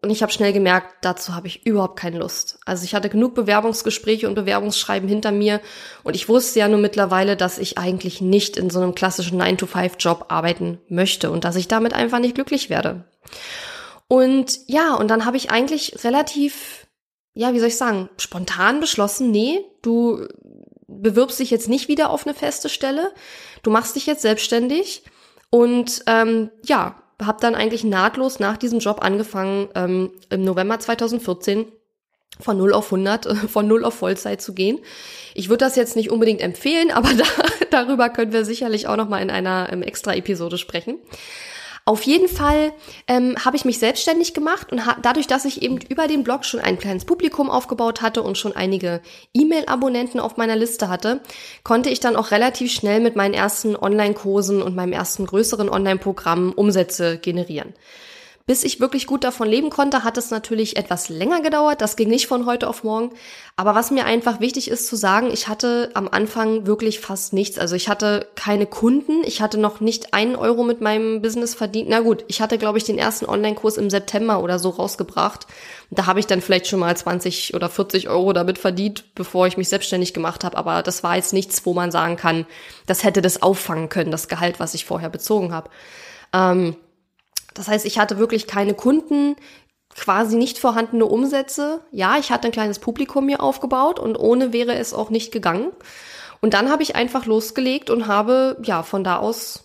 und 0.00 0.10
ich 0.10 0.22
habe 0.22 0.30
schnell 0.30 0.52
gemerkt, 0.52 0.94
dazu 1.00 1.34
habe 1.34 1.48
ich 1.48 1.66
überhaupt 1.66 1.98
keine 1.98 2.18
Lust. 2.18 2.60
Also 2.64 2.84
ich 2.84 2.94
hatte 2.94 3.08
genug 3.08 3.34
Bewerbungsgespräche 3.34 4.28
und 4.28 4.34
Bewerbungsschreiben 4.36 5.08
hinter 5.08 5.32
mir 5.32 5.60
und 6.04 6.14
ich 6.14 6.28
wusste 6.28 6.60
ja 6.60 6.68
nur 6.68 6.78
mittlerweile, 6.78 7.36
dass 7.36 7.58
ich 7.58 7.78
eigentlich 7.78 8.20
nicht 8.20 8.56
in 8.56 8.70
so 8.70 8.80
einem 8.80 8.94
klassischen 8.94 9.42
9-to-5-Job 9.42 10.26
arbeiten 10.28 10.78
möchte 10.88 11.32
und 11.32 11.44
dass 11.44 11.56
ich 11.56 11.66
damit 11.66 11.94
einfach 11.94 12.20
nicht 12.20 12.36
glücklich 12.36 12.70
werde. 12.70 13.04
Und 14.06 14.60
ja, 14.66 14.94
und 14.94 15.08
dann 15.08 15.24
habe 15.24 15.36
ich 15.36 15.50
eigentlich 15.50 16.04
relativ, 16.04 16.86
ja, 17.38 17.54
wie 17.54 17.60
soll 17.60 17.68
ich 17.68 17.76
sagen, 17.76 18.08
spontan 18.18 18.80
beschlossen, 18.80 19.30
nee, 19.30 19.60
du 19.80 20.26
bewirbst 20.88 21.38
dich 21.38 21.52
jetzt 21.52 21.68
nicht 21.68 21.86
wieder 21.86 22.10
auf 22.10 22.26
eine 22.26 22.34
feste 22.34 22.68
Stelle, 22.68 23.12
du 23.62 23.70
machst 23.70 23.94
dich 23.94 24.06
jetzt 24.06 24.22
selbstständig 24.22 25.04
und 25.48 26.02
ähm, 26.08 26.50
ja, 26.64 27.00
habe 27.22 27.38
dann 27.40 27.54
eigentlich 27.54 27.84
nahtlos 27.84 28.40
nach 28.40 28.56
diesem 28.56 28.80
Job 28.80 29.04
angefangen, 29.04 29.68
ähm, 29.76 30.10
im 30.30 30.42
November 30.42 30.80
2014 30.80 31.66
von 32.40 32.58
0 32.58 32.72
auf 32.72 32.86
100, 32.86 33.28
von 33.48 33.68
0 33.68 33.84
auf 33.84 33.94
Vollzeit 33.94 34.42
zu 34.42 34.52
gehen. 34.52 34.80
Ich 35.34 35.48
würde 35.48 35.64
das 35.64 35.76
jetzt 35.76 35.94
nicht 35.94 36.10
unbedingt 36.10 36.40
empfehlen, 36.40 36.90
aber 36.90 37.10
da, 37.14 37.24
darüber 37.70 38.08
können 38.08 38.32
wir 38.32 38.44
sicherlich 38.44 38.88
auch 38.88 38.96
noch 38.96 39.08
mal 39.08 39.22
in 39.22 39.30
einer 39.30 39.68
ähm, 39.70 39.82
extra 39.82 40.12
Episode 40.12 40.58
sprechen. 40.58 40.98
Auf 41.88 42.02
jeden 42.02 42.28
Fall 42.28 42.74
ähm, 43.06 43.34
habe 43.42 43.56
ich 43.56 43.64
mich 43.64 43.78
selbstständig 43.78 44.34
gemacht 44.34 44.70
und 44.70 44.82
dadurch, 45.00 45.26
dass 45.26 45.46
ich 45.46 45.62
eben 45.62 45.78
über 45.88 46.06
den 46.06 46.22
Blog 46.22 46.44
schon 46.44 46.60
ein 46.60 46.78
kleines 46.78 47.06
Publikum 47.06 47.48
aufgebaut 47.48 48.02
hatte 48.02 48.22
und 48.22 48.36
schon 48.36 48.54
einige 48.54 49.00
E-Mail-Abonnenten 49.32 50.20
auf 50.20 50.36
meiner 50.36 50.54
Liste 50.54 50.90
hatte, 50.90 51.22
konnte 51.64 51.88
ich 51.88 51.98
dann 51.98 52.14
auch 52.14 52.30
relativ 52.30 52.70
schnell 52.72 53.00
mit 53.00 53.16
meinen 53.16 53.32
ersten 53.32 53.74
Online-Kursen 53.74 54.60
und 54.60 54.76
meinem 54.76 54.92
ersten 54.92 55.24
größeren 55.24 55.70
Online-Programm 55.70 56.52
Umsätze 56.52 57.16
generieren. 57.16 57.72
Bis 58.48 58.64
ich 58.64 58.80
wirklich 58.80 59.06
gut 59.06 59.24
davon 59.24 59.46
leben 59.46 59.68
konnte, 59.68 60.04
hat 60.04 60.16
es 60.16 60.30
natürlich 60.30 60.78
etwas 60.78 61.10
länger 61.10 61.42
gedauert. 61.42 61.82
Das 61.82 61.96
ging 61.96 62.08
nicht 62.08 62.26
von 62.26 62.46
heute 62.46 62.66
auf 62.66 62.82
morgen. 62.82 63.10
Aber 63.56 63.74
was 63.74 63.90
mir 63.90 64.06
einfach 64.06 64.40
wichtig 64.40 64.70
ist 64.70 64.86
zu 64.86 64.96
sagen, 64.96 65.30
ich 65.30 65.48
hatte 65.48 65.90
am 65.92 66.08
Anfang 66.08 66.66
wirklich 66.66 66.98
fast 66.98 67.34
nichts. 67.34 67.58
Also 67.58 67.76
ich 67.76 67.90
hatte 67.90 68.26
keine 68.36 68.64
Kunden. 68.64 69.22
Ich 69.26 69.42
hatte 69.42 69.58
noch 69.58 69.80
nicht 69.80 70.14
einen 70.14 70.34
Euro 70.34 70.64
mit 70.64 70.80
meinem 70.80 71.20
Business 71.20 71.54
verdient. 71.54 71.90
Na 71.90 72.00
gut, 72.00 72.24
ich 72.28 72.40
hatte, 72.40 72.56
glaube 72.56 72.78
ich, 72.78 72.84
den 72.84 72.96
ersten 72.96 73.26
Online-Kurs 73.26 73.76
im 73.76 73.90
September 73.90 74.42
oder 74.42 74.58
so 74.58 74.70
rausgebracht. 74.70 75.46
Da 75.90 76.06
habe 76.06 76.18
ich 76.18 76.26
dann 76.26 76.40
vielleicht 76.40 76.68
schon 76.68 76.80
mal 76.80 76.96
20 76.96 77.52
oder 77.52 77.68
40 77.68 78.08
Euro 78.08 78.32
damit 78.32 78.56
verdient, 78.56 79.14
bevor 79.14 79.46
ich 79.46 79.58
mich 79.58 79.68
selbstständig 79.68 80.14
gemacht 80.14 80.42
habe. 80.42 80.56
Aber 80.56 80.82
das 80.82 81.02
war 81.02 81.16
jetzt 81.16 81.34
nichts, 81.34 81.66
wo 81.66 81.74
man 81.74 81.90
sagen 81.90 82.16
kann, 82.16 82.46
das 82.86 83.04
hätte 83.04 83.20
das 83.20 83.42
auffangen 83.42 83.90
können, 83.90 84.10
das 84.10 84.26
Gehalt, 84.26 84.58
was 84.58 84.72
ich 84.72 84.86
vorher 84.86 85.10
bezogen 85.10 85.52
habe. 85.52 85.68
Ähm, 86.32 86.76
das 87.58 87.66
heißt, 87.68 87.84
ich 87.84 87.98
hatte 87.98 88.18
wirklich 88.18 88.46
keine 88.46 88.72
Kunden, 88.72 89.34
quasi 89.94 90.36
nicht 90.36 90.58
vorhandene 90.58 91.06
Umsätze. 91.06 91.80
Ja, 91.90 92.16
ich 92.18 92.30
hatte 92.30 92.46
ein 92.46 92.52
kleines 92.52 92.78
Publikum 92.78 93.26
mir 93.26 93.42
aufgebaut 93.42 93.98
und 93.98 94.16
ohne 94.16 94.52
wäre 94.52 94.76
es 94.76 94.94
auch 94.94 95.10
nicht 95.10 95.32
gegangen. 95.32 95.72
Und 96.40 96.54
dann 96.54 96.70
habe 96.70 96.84
ich 96.84 96.94
einfach 96.94 97.26
losgelegt 97.26 97.90
und 97.90 98.06
habe 98.06 98.56
ja 98.62 98.84
von 98.84 99.02
da 99.02 99.16
aus 99.18 99.64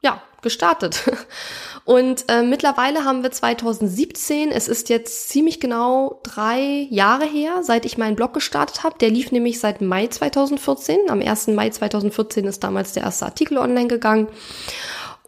ja 0.00 0.22
gestartet. 0.42 1.10
Und 1.84 2.26
äh, 2.28 2.42
mittlerweile 2.42 3.06
haben 3.06 3.22
wir 3.22 3.30
2017. 3.30 4.50
Es 4.50 4.68
ist 4.68 4.90
jetzt 4.90 5.30
ziemlich 5.30 5.58
genau 5.58 6.20
drei 6.22 6.86
Jahre 6.90 7.24
her, 7.24 7.62
seit 7.62 7.86
ich 7.86 7.96
meinen 7.96 8.14
Blog 8.14 8.34
gestartet 8.34 8.84
habe. 8.84 8.98
Der 9.00 9.08
lief 9.08 9.32
nämlich 9.32 9.58
seit 9.58 9.80
Mai 9.80 10.06
2014. 10.06 11.08
Am 11.08 11.22
1. 11.22 11.46
Mai 11.48 11.70
2014 11.70 12.44
ist 12.44 12.62
damals 12.62 12.92
der 12.92 13.04
erste 13.04 13.24
Artikel 13.24 13.56
online 13.56 13.88
gegangen. 13.88 14.28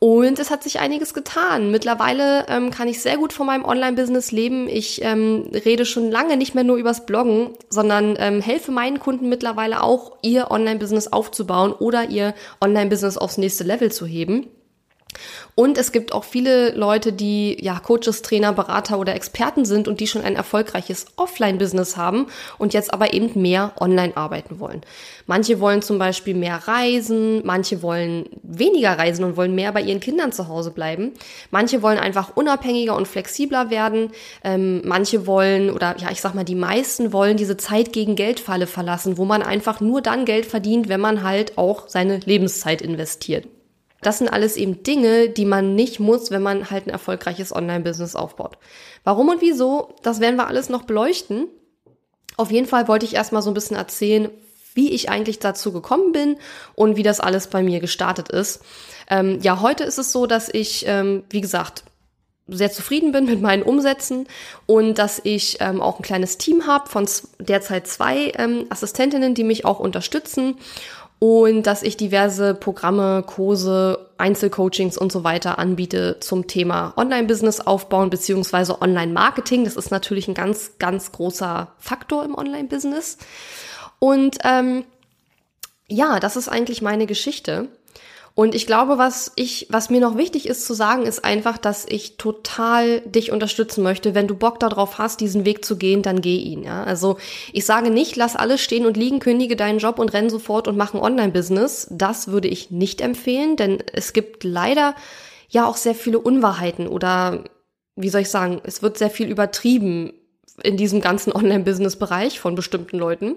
Und 0.02 0.38
es 0.38 0.50
hat 0.50 0.62
sich 0.62 0.80
einiges 0.80 1.12
getan. 1.12 1.70
Mittlerweile 1.70 2.46
ähm, 2.48 2.70
kann 2.70 2.88
ich 2.88 3.02
sehr 3.02 3.18
gut 3.18 3.34
von 3.34 3.46
meinem 3.46 3.66
Online-Business 3.66 4.32
leben. 4.32 4.66
Ich 4.66 5.02
ähm, 5.04 5.50
rede 5.52 5.84
schon 5.84 6.10
lange 6.10 6.38
nicht 6.38 6.54
mehr 6.54 6.64
nur 6.64 6.78
übers 6.78 7.04
Bloggen, 7.04 7.50
sondern 7.68 8.16
ähm, 8.18 8.40
helfe 8.40 8.72
meinen 8.72 8.98
Kunden 8.98 9.28
mittlerweile 9.28 9.82
auch, 9.82 10.16
ihr 10.22 10.50
Online-Business 10.50 11.08
aufzubauen 11.08 11.74
oder 11.74 12.08
ihr 12.08 12.34
Online-Business 12.62 13.18
aufs 13.18 13.36
nächste 13.36 13.64
Level 13.64 13.92
zu 13.92 14.06
heben. 14.06 14.46
Und 15.54 15.78
es 15.78 15.92
gibt 15.92 16.12
auch 16.12 16.24
viele 16.24 16.70
Leute, 16.72 17.12
die 17.12 17.56
ja 17.62 17.78
Coaches, 17.78 18.22
Trainer, 18.22 18.52
Berater 18.52 18.98
oder 18.98 19.14
Experten 19.14 19.64
sind 19.64 19.88
und 19.88 20.00
die 20.00 20.06
schon 20.06 20.22
ein 20.22 20.36
erfolgreiches 20.36 21.06
Offline-Business 21.16 21.96
haben 21.96 22.26
und 22.58 22.72
jetzt 22.72 22.92
aber 22.94 23.12
eben 23.12 23.40
mehr 23.40 23.72
online 23.78 24.16
arbeiten 24.16 24.60
wollen. 24.60 24.82
Manche 25.26 25.60
wollen 25.60 25.82
zum 25.82 25.98
Beispiel 25.98 26.34
mehr 26.34 26.66
reisen, 26.66 27.42
manche 27.44 27.82
wollen 27.82 28.28
weniger 28.42 28.98
reisen 28.98 29.24
und 29.24 29.36
wollen 29.36 29.54
mehr 29.54 29.70
bei 29.72 29.80
ihren 29.80 30.00
Kindern 30.00 30.32
zu 30.32 30.48
Hause 30.48 30.70
bleiben. 30.70 31.12
Manche 31.50 31.82
wollen 31.82 31.98
einfach 31.98 32.36
unabhängiger 32.36 32.96
und 32.96 33.06
flexibler 33.06 33.70
werden. 33.70 34.10
Ähm, 34.42 34.82
manche 34.84 35.26
wollen 35.26 35.70
oder 35.70 35.96
ja, 35.98 36.10
ich 36.10 36.20
sag 36.20 36.34
mal, 36.34 36.44
die 36.44 36.54
meisten 36.54 37.12
wollen 37.12 37.36
diese 37.36 37.56
Zeit 37.56 37.92
gegen 37.92 38.16
Geldfalle 38.16 38.66
verlassen, 38.66 39.18
wo 39.18 39.24
man 39.24 39.42
einfach 39.42 39.80
nur 39.80 40.00
dann 40.00 40.24
Geld 40.24 40.46
verdient, 40.46 40.88
wenn 40.88 41.00
man 41.00 41.22
halt 41.22 41.58
auch 41.58 41.88
seine 41.88 42.18
Lebenszeit 42.18 42.82
investiert. 42.82 43.46
Das 44.02 44.18
sind 44.18 44.28
alles 44.28 44.56
eben 44.56 44.82
Dinge, 44.82 45.28
die 45.28 45.44
man 45.44 45.74
nicht 45.74 46.00
muss, 46.00 46.30
wenn 46.30 46.42
man 46.42 46.70
halt 46.70 46.86
ein 46.86 46.90
erfolgreiches 46.90 47.54
Online-Business 47.54 48.16
aufbaut. 48.16 48.58
Warum 49.04 49.28
und 49.28 49.40
wieso, 49.40 49.94
das 50.02 50.20
werden 50.20 50.36
wir 50.36 50.46
alles 50.46 50.68
noch 50.68 50.82
beleuchten. 50.82 51.48
Auf 52.36 52.50
jeden 52.50 52.66
Fall 52.66 52.88
wollte 52.88 53.06
ich 53.06 53.14
erstmal 53.14 53.42
so 53.42 53.50
ein 53.50 53.54
bisschen 53.54 53.76
erzählen, 53.76 54.30
wie 54.74 54.92
ich 54.92 55.10
eigentlich 55.10 55.38
dazu 55.38 55.72
gekommen 55.72 56.12
bin 56.12 56.36
und 56.74 56.96
wie 56.96 57.02
das 57.02 57.20
alles 57.20 57.48
bei 57.48 57.62
mir 57.62 57.80
gestartet 57.80 58.30
ist. 58.30 58.62
Ähm, 59.08 59.38
ja, 59.42 59.60
heute 59.60 59.84
ist 59.84 59.98
es 59.98 60.12
so, 60.12 60.26
dass 60.26 60.48
ich, 60.48 60.84
ähm, 60.86 61.24
wie 61.28 61.40
gesagt, 61.40 61.84
sehr 62.46 62.70
zufrieden 62.70 63.12
bin 63.12 63.26
mit 63.26 63.40
meinen 63.40 63.62
Umsätzen 63.62 64.26
und 64.66 64.98
dass 64.98 65.20
ich 65.22 65.58
ähm, 65.60 65.80
auch 65.80 65.98
ein 65.98 66.02
kleines 66.02 66.38
Team 66.38 66.66
habe 66.66 66.88
von 66.88 67.08
derzeit 67.38 67.86
zwei 67.86 68.32
ähm, 68.36 68.66
Assistentinnen, 68.70 69.34
die 69.34 69.44
mich 69.44 69.64
auch 69.64 69.78
unterstützen 69.78 70.56
und 71.20 71.64
dass 71.64 71.82
ich 71.82 71.98
diverse 71.98 72.54
Programme, 72.54 73.22
Kurse, 73.22 74.08
Einzelcoachings 74.16 74.96
und 74.96 75.12
so 75.12 75.22
weiter 75.22 75.58
anbiete 75.58 76.16
zum 76.20 76.46
Thema 76.46 76.94
Online-Business 76.96 77.60
aufbauen 77.60 78.08
beziehungsweise 78.08 78.80
Online-Marketing. 78.80 79.64
Das 79.64 79.76
ist 79.76 79.90
natürlich 79.90 80.28
ein 80.28 80.34
ganz, 80.34 80.78
ganz 80.78 81.12
großer 81.12 81.68
Faktor 81.78 82.24
im 82.24 82.34
Online-Business. 82.34 83.18
Und 83.98 84.38
ähm, 84.44 84.84
ja, 85.88 86.20
das 86.20 86.36
ist 86.36 86.48
eigentlich 86.48 86.80
meine 86.80 87.06
Geschichte. 87.06 87.68
Und 88.34 88.54
ich 88.54 88.66
glaube, 88.66 88.96
was 88.96 89.32
ich, 89.36 89.66
was 89.70 89.90
mir 89.90 90.00
noch 90.00 90.16
wichtig 90.16 90.48
ist 90.48 90.64
zu 90.64 90.72
sagen, 90.72 91.04
ist 91.04 91.24
einfach, 91.24 91.58
dass 91.58 91.84
ich 91.88 92.16
total 92.16 93.00
dich 93.00 93.32
unterstützen 93.32 93.82
möchte. 93.82 94.14
Wenn 94.14 94.28
du 94.28 94.36
Bock 94.36 94.60
darauf 94.60 94.98
hast, 94.98 95.20
diesen 95.20 95.44
Weg 95.44 95.64
zu 95.64 95.76
gehen, 95.76 96.02
dann 96.02 96.20
geh 96.20 96.36
ihn. 96.36 96.62
Ja? 96.62 96.84
Also 96.84 97.18
ich 97.52 97.66
sage 97.66 97.90
nicht, 97.90 98.16
lass 98.16 98.36
alles 98.36 98.60
stehen 98.60 98.86
und 98.86 98.96
liegen, 98.96 99.18
kündige 99.18 99.56
deinen 99.56 99.78
Job 99.78 99.98
und 99.98 100.12
renn 100.12 100.30
sofort 100.30 100.68
und 100.68 100.76
mach 100.76 100.94
ein 100.94 101.00
Online-Business. 101.00 101.88
Das 101.90 102.28
würde 102.28 102.48
ich 102.48 102.70
nicht 102.70 103.00
empfehlen, 103.00 103.56
denn 103.56 103.82
es 103.92 104.12
gibt 104.12 104.44
leider 104.44 104.94
ja 105.48 105.66
auch 105.66 105.76
sehr 105.76 105.94
viele 105.94 106.20
Unwahrheiten 106.20 106.86
oder 106.86 107.44
wie 107.96 108.08
soll 108.08 108.22
ich 108.22 108.30
sagen, 108.30 108.60
es 108.64 108.82
wird 108.82 108.96
sehr 108.96 109.10
viel 109.10 109.28
übertrieben 109.28 110.12
in 110.62 110.76
diesem 110.76 111.00
ganzen 111.00 111.32
Online-Business-Bereich 111.32 112.40
von 112.40 112.54
bestimmten 112.54 112.98
Leuten. 112.98 113.36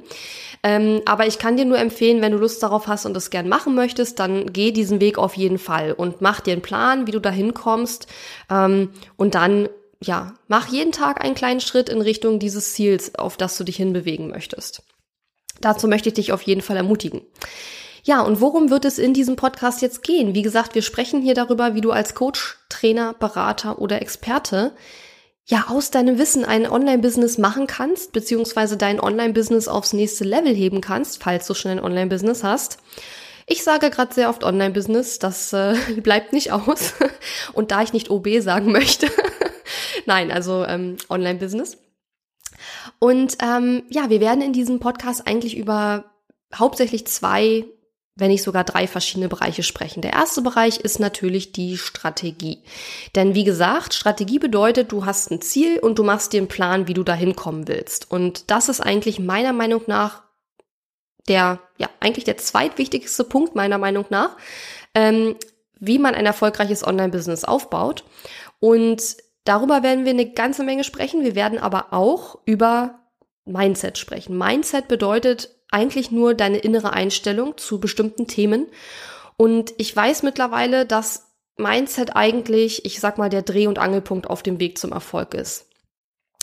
Ähm, 0.64 1.02
aber 1.06 1.28
ich 1.28 1.40
kann 1.40 1.58
dir 1.58 1.66
nur 1.66 1.78
empfehlen, 1.78 2.22
wenn 2.22 2.32
du 2.32 2.38
Lust 2.38 2.62
darauf 2.64 2.88
hast 2.88 3.06
und 3.06 3.14
das 3.14 3.30
gern 3.30 3.50
machen 3.50 3.76
möchtest, 3.76 4.20
dann 4.20 4.52
geh 4.52 4.72
diesen 4.72 5.00
Weg 5.02 5.18
auf 5.18 5.36
jeden 5.36 5.58
Fall 5.58 5.94
und 5.94 6.22
mach 6.22 6.40
dir 6.40 6.54
einen 6.54 6.62
Plan, 6.62 7.08
wie 7.08 7.12
du 7.12 7.20
da 7.20 7.30
hinkommst. 7.30 8.08
Ähm, 8.50 8.90
und 9.18 9.36
dann, 9.36 9.70
ja, 10.02 10.34
mach 10.48 10.68
jeden 10.70 10.92
Tag 10.92 11.24
einen 11.24 11.36
kleinen 11.36 11.62
Schritt 11.62 11.90
in 11.90 12.02
Richtung 12.02 12.40
dieses 12.40 12.74
Ziels, 12.74 13.16
auf 13.16 13.38
das 13.38 13.58
du 13.58 13.64
dich 13.64 13.78
hinbewegen 13.78 14.30
möchtest. 14.30 14.84
Dazu 15.62 15.88
möchte 15.88 16.10
ich 16.10 16.16
dich 16.16 16.32
auf 16.34 16.42
jeden 16.42 16.62
Fall 16.62 16.78
ermutigen. 16.78 17.22
Ja, 18.06 18.22
und 18.22 18.42
worum 18.42 18.70
wird 18.70 18.84
es 18.84 19.00
in 19.00 19.14
diesem 19.14 19.38
Podcast 19.38 19.82
jetzt 19.82 20.04
gehen? 20.04 20.36
Wie 20.36 20.42
gesagt, 20.42 20.76
wir 20.76 20.82
sprechen 20.82 21.22
hier 21.22 21.36
darüber, 21.36 21.74
wie 21.74 21.82
du 21.82 21.92
als 21.92 22.16
Coach, 22.16 22.58
Trainer, 22.68 23.14
Berater 23.14 23.80
oder 23.80 24.02
Experte 24.02 24.74
ja 25.46 25.66
aus 25.70 25.92
deinem 25.92 26.18
Wissen 26.18 26.46
ein 26.46 26.70
Online-Business 26.70 27.38
machen 27.38 27.68
kannst, 27.68 28.12
beziehungsweise 28.14 28.78
dein 28.78 29.00
Online-Business 29.00 29.68
aufs 29.68 29.94
nächste 29.94 30.24
Level 30.24 30.56
heben 30.56 30.82
kannst, 30.82 31.22
falls 31.22 31.48
du 31.48 31.54
schon 31.54 31.72
ein 31.72 31.84
Online-Business 31.84 32.44
hast. 32.44 32.78
Ich 33.46 33.64
sage 33.64 33.90
gerade 33.90 34.14
sehr 34.14 34.30
oft 34.30 34.44
Online-Business, 34.44 35.20
das 35.20 35.52
äh, 35.54 35.76
bleibt 36.02 36.34
nicht 36.34 36.52
aus. 36.52 36.94
Und 37.54 37.72
da 37.72 37.82
ich 37.82 37.94
nicht 37.94 38.10
OB 38.10 38.28
sagen 38.40 38.72
möchte, 38.72 39.08
nein, 40.06 40.32
also 40.32 40.64
ähm, 40.66 40.98
Online-Business. 41.10 41.78
Und 43.00 43.38
ähm, 43.42 43.84
ja, 43.90 44.10
wir 44.10 44.22
werden 44.22 44.42
in 44.42 44.54
diesem 44.54 44.80
Podcast 44.80 45.28
eigentlich 45.28 45.58
über 45.58 46.06
hauptsächlich 46.56 47.06
zwei 47.08 47.66
wenn 48.16 48.30
nicht 48.30 48.44
sogar 48.44 48.64
drei 48.64 48.86
verschiedene 48.86 49.28
Bereiche 49.28 49.64
sprechen. 49.64 50.02
Der 50.02 50.14
erste 50.14 50.42
Bereich 50.42 50.80
ist 50.80 51.00
natürlich 51.00 51.52
die 51.52 51.78
Strategie. 51.78 52.64
Denn 53.16 53.34
wie 53.34 53.44
gesagt, 53.44 53.96
Strategie 53.96 54.38
bedeutet, 54.38 54.92
du 54.92 55.06
hast 55.06 55.32
ein 55.32 55.42
Ziel 55.42 55.80
und 55.80 55.98
du 55.98 56.04
machst 56.04 56.32
dir 56.32 56.38
einen 56.38 56.48
Plan, 56.48 56.88
wie 56.88 56.94
du 56.94 57.04
da 57.04 57.16
hinkommen 57.16 57.68
willst. 57.68 58.12
Und 58.12 58.52
das 58.52 58.70
ist 58.70 58.82
eigentlich 58.82 59.20
meiner 59.20 59.54
Meinung 59.54 59.82
nach 59.88 60.22
der, 61.28 61.60
ja, 61.78 61.90
eigentlich 62.00 62.26
der 62.26 62.38
zweitwichtigste 62.38 63.24
Punkt 63.24 63.56
meiner 63.56 63.78
Meinung 63.78 64.06
nach, 64.10 64.38
ähm, 64.94 65.36
wie 65.80 65.98
man 65.98 66.14
ein 66.14 66.26
erfolgreiches 66.26 66.86
Online-Business 66.86 67.46
aufbaut. 67.46 68.04
Und 68.60 69.18
darüber 69.44 69.82
werden 69.84 70.06
wir 70.06 70.12
eine 70.12 70.32
ganze 70.32 70.64
Menge 70.64 70.84
sprechen. 70.84 71.24
Wir 71.24 71.36
werden 71.36 71.58
aber 71.58 71.94
auch 71.94 72.40
über 72.46 73.00
Mindset 73.46 73.98
sprechen. 73.98 74.38
Mindset 74.38 74.88
bedeutet 74.88 75.50
eigentlich 75.74 76.12
nur 76.12 76.34
deine 76.34 76.60
innere 76.60 76.94
Einstellung 76.94 77.58
zu 77.58 77.80
bestimmten 77.80 78.28
Themen. 78.28 78.68
Und 79.38 79.74
ich 79.78 79.96
weiß 79.96 80.24
mittlerweile, 80.24 80.86
dass 80.86 81.32
Mindset 81.58 82.16
eigentlich, 82.16 82.86
ich 82.86 83.00
sag 83.00 83.18
mal, 83.18 83.30
der 83.30 83.42
Dreh- 83.42 83.68
und 83.68 83.80
Angelpunkt 83.80 84.30
auf 84.30 84.44
dem 84.44 84.60
Weg 84.60 84.78
zum 84.78 84.92
Erfolg 84.92 85.34
ist. 85.34 85.68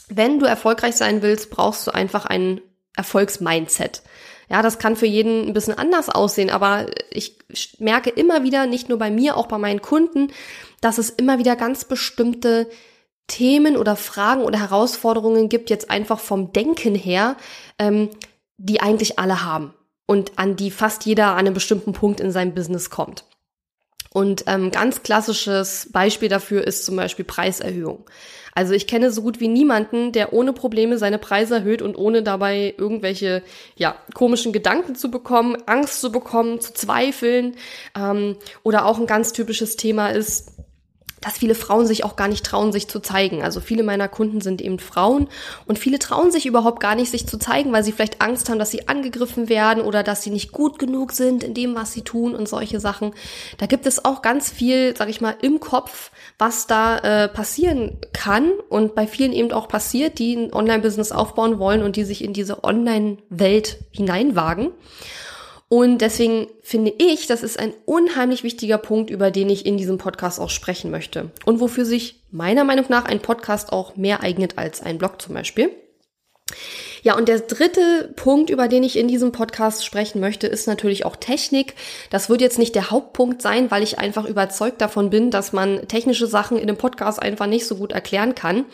Wenn 0.08 0.38
du 0.38 0.46
erfolgreich 0.46 0.96
sein 0.96 1.22
willst, 1.22 1.50
brauchst 1.50 1.86
du 1.86 1.92
einfach 1.92 2.26
ein 2.26 2.60
Erfolgsmindset. 2.96 4.02
Ja, 4.48 4.62
das 4.62 4.78
kann 4.80 4.96
für 4.96 5.06
jeden 5.06 5.46
ein 5.46 5.52
bisschen 5.52 5.78
anders 5.78 6.08
aussehen, 6.08 6.50
aber 6.50 6.86
ich 7.10 7.38
merke 7.78 8.10
immer 8.10 8.42
wieder, 8.42 8.66
nicht 8.66 8.88
nur 8.88 8.98
bei 8.98 9.10
mir, 9.10 9.36
auch 9.36 9.46
bei 9.46 9.58
meinen 9.58 9.80
Kunden, 9.80 10.32
dass 10.80 10.98
es 10.98 11.10
immer 11.10 11.38
wieder 11.38 11.54
ganz 11.54 11.84
bestimmte 11.84 12.68
Themen 13.28 13.76
oder 13.76 13.94
Fragen 13.94 14.42
oder 14.42 14.58
Herausforderungen 14.58 15.48
gibt, 15.48 15.70
jetzt 15.70 15.88
einfach 15.88 16.18
vom 16.18 16.52
Denken 16.52 16.96
her, 16.96 17.36
ähm, 17.78 18.10
die 18.62 18.80
eigentlich 18.80 19.18
alle 19.18 19.42
haben 19.44 19.72
und 20.06 20.38
an 20.38 20.56
die 20.56 20.70
fast 20.70 21.06
jeder 21.06 21.28
an 21.28 21.38
einem 21.38 21.54
bestimmten 21.54 21.92
Punkt 21.92 22.20
in 22.20 22.30
seinem 22.30 22.54
Business 22.54 22.90
kommt. 22.90 23.24
Und 24.12 24.44
ähm, 24.48 24.70
ganz 24.70 25.02
klassisches 25.02 25.88
Beispiel 25.92 26.28
dafür 26.28 26.66
ist 26.66 26.84
zum 26.84 26.96
Beispiel 26.96 27.24
Preiserhöhung. 27.24 28.04
Also 28.52 28.74
ich 28.74 28.88
kenne 28.88 29.12
so 29.12 29.22
gut 29.22 29.38
wie 29.38 29.46
niemanden, 29.46 30.10
der 30.10 30.32
ohne 30.32 30.52
Probleme 30.52 30.98
seine 30.98 31.18
Preise 31.18 31.56
erhöht 31.56 31.80
und 31.80 31.96
ohne 31.96 32.24
dabei 32.24 32.74
irgendwelche 32.76 33.44
ja 33.76 33.94
komischen 34.12 34.52
Gedanken 34.52 34.96
zu 34.96 35.10
bekommen, 35.10 35.56
Angst 35.66 36.00
zu 36.00 36.10
bekommen, 36.10 36.60
zu 36.60 36.74
zweifeln. 36.74 37.54
Ähm, 37.96 38.36
oder 38.64 38.86
auch 38.86 38.98
ein 38.98 39.06
ganz 39.06 39.32
typisches 39.32 39.76
Thema 39.76 40.08
ist, 40.08 40.56
dass 41.20 41.38
viele 41.38 41.54
Frauen 41.54 41.86
sich 41.86 42.04
auch 42.04 42.16
gar 42.16 42.28
nicht 42.28 42.44
trauen, 42.44 42.72
sich 42.72 42.88
zu 42.88 43.00
zeigen. 43.00 43.42
Also 43.42 43.60
viele 43.60 43.82
meiner 43.82 44.08
Kunden 44.08 44.40
sind 44.40 44.62
eben 44.62 44.78
Frauen 44.78 45.28
und 45.66 45.78
viele 45.78 45.98
trauen 45.98 46.30
sich 46.30 46.46
überhaupt 46.46 46.80
gar 46.80 46.94
nicht, 46.94 47.10
sich 47.10 47.26
zu 47.26 47.38
zeigen, 47.38 47.72
weil 47.72 47.84
sie 47.84 47.92
vielleicht 47.92 48.22
Angst 48.22 48.48
haben, 48.48 48.58
dass 48.58 48.70
sie 48.70 48.88
angegriffen 48.88 49.48
werden 49.48 49.82
oder 49.82 50.02
dass 50.02 50.22
sie 50.22 50.30
nicht 50.30 50.52
gut 50.52 50.78
genug 50.78 51.12
sind 51.12 51.44
in 51.44 51.54
dem, 51.54 51.74
was 51.74 51.92
sie 51.92 52.02
tun 52.02 52.34
und 52.34 52.48
solche 52.48 52.80
Sachen. 52.80 53.12
Da 53.58 53.66
gibt 53.66 53.86
es 53.86 54.04
auch 54.04 54.22
ganz 54.22 54.50
viel, 54.50 54.96
sag 54.96 55.08
ich 55.08 55.20
mal, 55.20 55.34
im 55.42 55.60
Kopf, 55.60 56.10
was 56.38 56.66
da 56.66 56.98
äh, 56.98 57.28
passieren 57.28 57.98
kann 58.12 58.52
und 58.68 58.94
bei 58.94 59.06
vielen 59.06 59.32
eben 59.32 59.52
auch 59.52 59.68
passiert, 59.68 60.18
die 60.18 60.34
ein 60.34 60.52
Online-Business 60.52 61.12
aufbauen 61.12 61.58
wollen 61.58 61.82
und 61.82 61.96
die 61.96 62.04
sich 62.04 62.24
in 62.24 62.32
diese 62.32 62.64
Online-Welt 62.64 63.78
hineinwagen. 63.90 64.70
Und 65.72 65.98
deswegen 65.98 66.48
finde 66.62 66.92
ich, 66.98 67.28
das 67.28 67.44
ist 67.44 67.56
ein 67.56 67.72
unheimlich 67.84 68.42
wichtiger 68.42 68.76
Punkt, 68.76 69.08
über 69.08 69.30
den 69.30 69.48
ich 69.48 69.64
in 69.64 69.76
diesem 69.76 69.98
Podcast 69.98 70.40
auch 70.40 70.50
sprechen 70.50 70.90
möchte. 70.90 71.30
Und 71.44 71.60
wofür 71.60 71.84
sich 71.84 72.24
meiner 72.32 72.64
Meinung 72.64 72.86
nach 72.88 73.04
ein 73.04 73.20
Podcast 73.20 73.72
auch 73.72 73.94
mehr 73.94 74.20
eignet 74.20 74.58
als 74.58 74.82
ein 74.82 74.98
Blog 74.98 75.22
zum 75.22 75.34
Beispiel. 75.34 75.70
Ja, 77.02 77.16
und 77.16 77.28
der 77.28 77.40
dritte 77.40 78.12
Punkt, 78.16 78.50
über 78.50 78.68
den 78.68 78.82
ich 78.82 78.98
in 78.98 79.08
diesem 79.08 79.32
Podcast 79.32 79.84
sprechen 79.84 80.20
möchte, 80.20 80.46
ist 80.46 80.66
natürlich 80.66 81.06
auch 81.06 81.16
Technik. 81.16 81.74
Das 82.10 82.28
wird 82.28 82.40
jetzt 82.40 82.58
nicht 82.58 82.74
der 82.74 82.90
Hauptpunkt 82.90 83.40
sein, 83.40 83.70
weil 83.70 83.82
ich 83.82 83.98
einfach 83.98 84.26
überzeugt 84.26 84.80
davon 84.80 85.08
bin, 85.08 85.30
dass 85.30 85.52
man 85.52 85.88
technische 85.88 86.26
Sachen 86.26 86.58
in 86.58 86.64
einem 86.64 86.76
Podcast 86.76 87.22
einfach 87.22 87.46
nicht 87.46 87.66
so 87.66 87.76
gut 87.76 87.92
erklären 87.92 88.34
kann. 88.34 88.66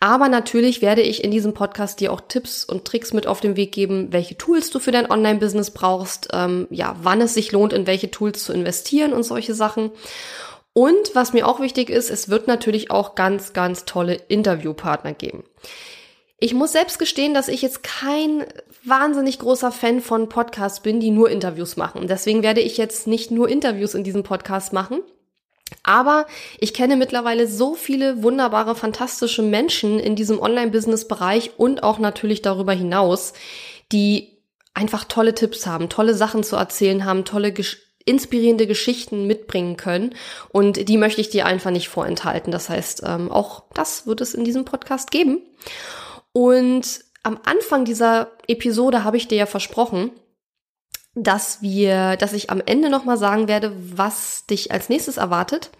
Aber 0.00 0.28
natürlich 0.28 0.82
werde 0.82 1.02
ich 1.02 1.24
in 1.24 1.30
diesem 1.30 1.54
Podcast 1.54 2.00
dir 2.00 2.12
auch 2.12 2.20
Tipps 2.28 2.64
und 2.64 2.84
Tricks 2.84 3.12
mit 3.12 3.26
auf 3.26 3.40
den 3.40 3.56
Weg 3.56 3.72
geben, 3.72 4.12
welche 4.12 4.36
Tools 4.36 4.70
du 4.70 4.78
für 4.78 4.90
dein 4.90 5.10
Online-Business 5.10 5.70
brauchst, 5.70 6.28
ähm, 6.32 6.66
ja, 6.70 6.96
wann 7.02 7.20
es 7.20 7.34
sich 7.34 7.52
lohnt, 7.52 7.72
in 7.72 7.86
welche 7.86 8.10
Tools 8.10 8.44
zu 8.44 8.52
investieren 8.52 9.12
und 9.12 9.22
solche 9.22 9.54
Sachen. 9.54 9.90
Und 10.74 11.14
was 11.14 11.32
mir 11.32 11.48
auch 11.48 11.60
wichtig 11.60 11.88
ist, 11.88 12.10
es 12.10 12.28
wird 12.28 12.46
natürlich 12.46 12.90
auch 12.90 13.14
ganz, 13.14 13.54
ganz 13.54 13.86
tolle 13.86 14.14
Interviewpartner 14.28 15.14
geben. 15.14 15.44
Ich 16.38 16.52
muss 16.52 16.72
selbst 16.72 16.98
gestehen, 16.98 17.32
dass 17.32 17.48
ich 17.48 17.62
jetzt 17.62 17.82
kein 17.82 18.44
wahnsinnig 18.84 19.38
großer 19.38 19.72
Fan 19.72 20.02
von 20.02 20.28
Podcasts 20.28 20.80
bin, 20.80 21.00
die 21.00 21.10
nur 21.10 21.30
Interviews 21.30 21.78
machen. 21.78 22.08
Deswegen 22.08 22.42
werde 22.42 22.60
ich 22.60 22.76
jetzt 22.76 23.06
nicht 23.06 23.30
nur 23.30 23.48
Interviews 23.48 23.94
in 23.94 24.04
diesem 24.04 24.22
Podcast 24.22 24.74
machen. 24.74 25.00
Aber 25.82 26.26
ich 26.58 26.74
kenne 26.74 26.96
mittlerweile 26.96 27.46
so 27.46 27.74
viele 27.74 28.22
wunderbare, 28.22 28.74
fantastische 28.74 29.42
Menschen 29.42 29.98
in 29.98 30.16
diesem 30.16 30.40
Online-Business-Bereich 30.40 31.52
und 31.58 31.82
auch 31.82 31.98
natürlich 31.98 32.42
darüber 32.42 32.72
hinaus, 32.72 33.32
die 33.92 34.38
einfach 34.74 35.04
tolle 35.04 35.34
Tipps 35.34 35.66
haben, 35.66 35.88
tolle 35.88 36.14
Sachen 36.14 36.44
zu 36.44 36.56
erzählen 36.56 37.04
haben, 37.04 37.24
tolle 37.24 37.52
inspirierende 38.04 38.66
Geschichten 38.66 39.26
mitbringen 39.26 39.76
können. 39.76 40.14
Und 40.50 40.88
die 40.88 40.98
möchte 40.98 41.20
ich 41.20 41.30
dir 41.30 41.46
einfach 41.46 41.70
nicht 41.70 41.88
vorenthalten. 41.88 42.52
Das 42.52 42.68
heißt, 42.68 43.02
ähm, 43.04 43.30
auch 43.30 43.64
das 43.74 44.06
wird 44.06 44.20
es 44.20 44.34
in 44.34 44.44
diesem 44.44 44.64
Podcast 44.64 45.10
geben. 45.10 45.40
Und 46.32 47.00
am 47.22 47.40
Anfang 47.44 47.84
dieser 47.84 48.30
Episode 48.46 49.02
habe 49.02 49.16
ich 49.16 49.26
dir 49.26 49.38
ja 49.38 49.46
versprochen, 49.46 50.12
dass 51.16 51.62
wir, 51.62 52.16
dass 52.16 52.34
ich 52.34 52.50
am 52.50 52.62
Ende 52.64 52.90
nochmal 52.90 53.16
sagen 53.16 53.48
werde, 53.48 53.72
was 53.74 54.44
dich 54.46 54.70
als 54.70 54.88
nächstes 54.88 55.16
erwartet. 55.16 55.70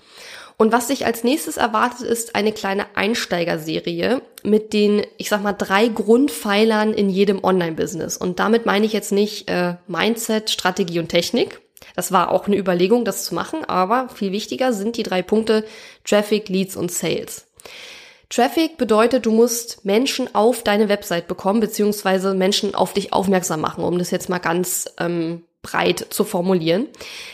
Und 0.57 0.73
was 0.73 0.87
dich 0.87 1.05
als 1.05 1.23
nächstes 1.23 1.59
erwartet, 1.59 2.01
ist 2.01 2.35
eine 2.35 2.51
kleine 2.51 2.87
Einsteigerserie 2.97 4.23
mit 4.43 4.73
den, 4.73 5.07
ich 5.19 5.29
sag 5.29 5.43
mal, 5.43 5.53
drei 5.53 5.89
Grundpfeilern 5.89 6.95
in 6.95 7.11
jedem 7.11 7.45
Online-Business. 7.45 8.17
Und 8.17 8.39
damit 8.39 8.65
meine 8.65 8.87
ich 8.87 8.95
jetzt 8.95 9.13
nicht 9.13 9.51
äh, 9.51 9.75
Mindset, 9.87 10.49
Strategie 10.49 10.99
und 10.99 11.11
Technik. 11.11 11.61
Das 11.95 12.11
war 12.11 12.31
auch 12.31 12.47
eine 12.47 12.57
Überlegung, 12.57 13.05
das 13.05 13.25
zu 13.25 13.35
machen, 13.35 13.67
aber 13.67 14.09
viel 14.09 14.33
wichtiger 14.33 14.73
sind 14.73 14.97
die 14.97 15.03
drei 15.03 15.21
Punkte 15.21 15.65
Traffic, 16.05 16.49
Leads 16.49 16.77
und 16.77 16.91
Sales. 16.91 17.47
Traffic 18.29 18.77
bedeutet, 18.77 19.27
du 19.27 19.31
musst 19.31 19.85
Menschen 19.85 20.35
auf 20.35 20.63
deine 20.63 20.89
Website 20.89 21.29
bekommen, 21.29 21.61
beziehungsweise 21.61 22.35
Menschen 22.35 22.75
auf 22.75 22.93
dich 22.93 23.13
aufmerksam 23.13 23.61
machen, 23.61 23.85
um 23.85 23.99
das 23.99 24.11
jetzt 24.11 24.29
mal 24.29 24.39
ganz 24.39 24.93
ähm, 24.99 25.45
breit 25.63 26.07
zu 26.11 26.25
formulieren. 26.25 26.87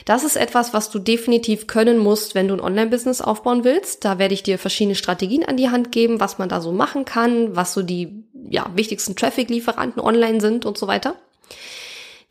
Das 0.04 0.24
ist 0.24 0.36
etwas, 0.36 0.74
was 0.74 0.90
du 0.90 0.98
definitiv 0.98 1.66
können 1.66 1.98
musst, 1.98 2.34
wenn 2.34 2.48
du 2.48 2.54
ein 2.54 2.60
Online-Business 2.60 3.20
aufbauen 3.20 3.64
willst. 3.64 4.04
Da 4.04 4.18
werde 4.18 4.34
ich 4.34 4.42
dir 4.42 4.58
verschiedene 4.58 4.94
Strategien 4.94 5.44
an 5.44 5.56
die 5.56 5.70
Hand 5.70 5.92
geben, 5.92 6.20
was 6.20 6.38
man 6.38 6.48
da 6.48 6.60
so 6.60 6.72
machen 6.72 7.04
kann, 7.04 7.54
was 7.56 7.74
so 7.74 7.82
die 7.82 8.24
ja, 8.48 8.70
wichtigsten 8.74 9.16
Traffic-Lieferanten 9.16 10.00
online 10.00 10.40
sind 10.40 10.66
und 10.66 10.78
so 10.78 10.86
weiter. 10.86 11.16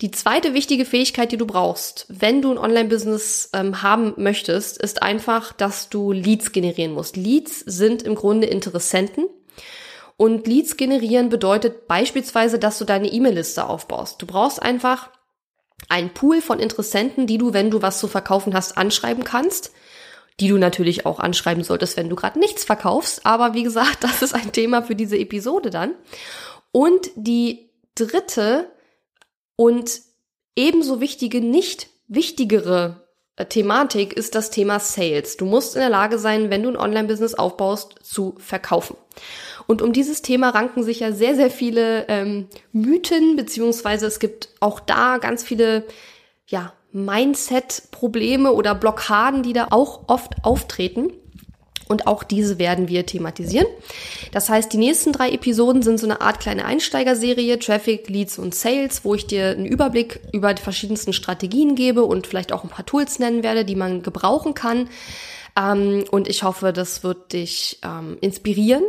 Die 0.01 0.09
zweite 0.09 0.55
wichtige 0.55 0.85
Fähigkeit, 0.85 1.31
die 1.31 1.37
du 1.37 1.45
brauchst, 1.45 2.07
wenn 2.09 2.41
du 2.41 2.51
ein 2.51 2.57
Online-Business 2.57 3.51
ähm, 3.53 3.83
haben 3.83 4.13
möchtest, 4.17 4.81
ist 4.81 5.03
einfach, 5.03 5.53
dass 5.53 5.89
du 5.89 6.11
Leads 6.11 6.51
generieren 6.51 6.93
musst. 6.93 7.17
Leads 7.17 7.59
sind 7.59 8.01
im 8.01 8.15
Grunde 8.15 8.47
Interessenten. 8.47 9.27
Und 10.17 10.47
Leads 10.47 10.75
generieren 10.75 11.29
bedeutet 11.29 11.87
beispielsweise, 11.87 12.57
dass 12.57 12.79
du 12.79 12.85
deine 12.85 13.09
E-Mail-Liste 13.11 13.67
aufbaust. 13.67 14.19
Du 14.19 14.25
brauchst 14.25 14.59
einfach 14.59 15.09
einen 15.87 16.11
Pool 16.11 16.41
von 16.41 16.59
Interessenten, 16.59 17.27
die 17.27 17.37
du, 17.37 17.53
wenn 17.53 17.69
du 17.69 17.83
was 17.83 17.99
zu 17.99 18.07
verkaufen 18.07 18.55
hast, 18.55 18.77
anschreiben 18.79 19.23
kannst. 19.23 19.71
Die 20.39 20.47
du 20.47 20.57
natürlich 20.57 21.05
auch 21.05 21.19
anschreiben 21.19 21.63
solltest, 21.63 21.95
wenn 21.97 22.09
du 22.09 22.15
gerade 22.15 22.39
nichts 22.39 22.63
verkaufst. 22.63 23.23
Aber 23.27 23.53
wie 23.53 23.63
gesagt, 23.63 23.97
das 24.03 24.23
ist 24.23 24.33
ein 24.33 24.51
Thema 24.51 24.81
für 24.81 24.95
diese 24.95 25.17
Episode 25.17 25.69
dann. 25.69 25.93
Und 26.71 27.11
die 27.15 27.69
dritte 27.93 28.71
und 29.61 30.01
ebenso 30.55 31.01
wichtige, 31.01 31.39
nicht 31.39 31.89
wichtigere 32.07 33.07
äh, 33.35 33.45
Thematik 33.45 34.11
ist 34.11 34.33
das 34.33 34.49
Thema 34.49 34.79
Sales. 34.79 35.37
Du 35.37 35.45
musst 35.45 35.75
in 35.75 35.81
der 35.81 35.89
Lage 35.91 36.17
sein, 36.17 36.49
wenn 36.49 36.63
du 36.63 36.69
ein 36.69 36.77
Online-Business 36.77 37.35
aufbaust, 37.35 37.93
zu 38.01 38.33
verkaufen. 38.39 38.97
Und 39.67 39.83
um 39.83 39.93
dieses 39.93 40.23
Thema 40.23 40.49
ranken 40.49 40.81
sich 40.81 41.01
ja 41.01 41.11
sehr, 41.11 41.35
sehr 41.35 41.51
viele 41.51 42.07
ähm, 42.07 42.47
Mythen, 42.71 43.35
beziehungsweise 43.35 44.07
es 44.07 44.17
gibt 44.17 44.49
auch 44.61 44.79
da 44.79 45.19
ganz 45.19 45.43
viele, 45.43 45.85
ja, 46.47 46.73
Mindset-Probleme 46.91 48.53
oder 48.53 48.73
Blockaden, 48.73 49.43
die 49.43 49.53
da 49.53 49.67
auch 49.69 50.05
oft 50.07 50.43
auftreten. 50.43 51.13
Und 51.91 52.07
auch 52.07 52.23
diese 52.23 52.57
werden 52.57 52.87
wir 52.87 53.05
thematisieren. 53.05 53.67
Das 54.31 54.49
heißt, 54.49 54.71
die 54.71 54.77
nächsten 54.77 55.11
drei 55.11 55.29
Episoden 55.31 55.83
sind 55.83 55.99
so 55.99 56.07
eine 56.07 56.21
Art 56.21 56.39
kleine 56.39 56.63
Einsteigerserie, 56.63 57.59
Traffic, 57.59 58.07
Leads 58.07 58.39
und 58.39 58.55
Sales, 58.55 59.03
wo 59.03 59.13
ich 59.13 59.27
dir 59.27 59.49
einen 59.49 59.65
Überblick 59.65 60.21
über 60.31 60.53
die 60.53 60.61
verschiedensten 60.61 61.11
Strategien 61.11 61.75
gebe 61.75 62.03
und 62.03 62.27
vielleicht 62.27 62.53
auch 62.53 62.63
ein 62.63 62.69
paar 62.69 62.85
Tools 62.85 63.19
nennen 63.19 63.43
werde, 63.43 63.65
die 63.65 63.75
man 63.75 64.03
gebrauchen 64.03 64.53
kann. 64.53 64.87
Ähm, 65.55 66.05
und 66.11 66.27
ich 66.27 66.43
hoffe, 66.43 66.73
das 66.73 67.03
wird 67.03 67.33
dich 67.33 67.79
ähm, 67.83 68.17
inspirieren. 68.21 68.83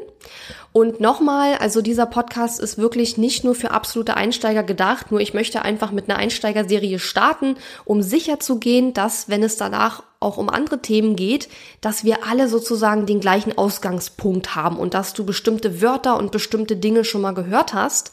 Und 0.73 1.01
nochmal, 1.01 1.57
also 1.57 1.83
dieser 1.83 2.07
Podcast 2.07 2.61
ist 2.61 2.79
wirklich 2.79 3.19
nicht 3.19 3.45
nur 3.45 3.55
für 3.55 3.73
absolute 3.73 4.17
Einsteiger 4.17 4.63
gedacht, 4.63 5.11
nur 5.11 5.21
ich 5.21 5.35
möchte 5.35 5.63
einfach 5.63 5.91
mit 5.91 6.09
einer 6.09 6.19
Einsteigerserie 6.19 6.99
starten, 6.99 7.57
um 7.85 8.03
sicher 8.03 8.41
zu 8.41 8.59
gehen, 8.59 8.95
dass, 8.95 9.29
wenn 9.29 9.43
es 9.43 9.57
danach 9.57 10.03
auch 10.21 10.39
um 10.39 10.49
andere 10.49 10.81
Themen 10.81 11.17
geht, 11.17 11.49
dass 11.81 12.05
wir 12.05 12.27
alle 12.27 12.49
sozusagen 12.49 13.07
den 13.07 13.21
gleichen 13.21 13.59
Ausgangspunkt 13.59 14.55
haben 14.55 14.77
und 14.77 14.95
dass 14.95 15.13
du 15.15 15.27
bestimmte 15.27 15.83
Wörter 15.83 16.17
und 16.17 16.31
bestimmte 16.31 16.77
Dinge 16.77 17.05
schon 17.05 17.23
mal 17.23 17.35
gehört 17.35 17.75
hast. 17.75 18.13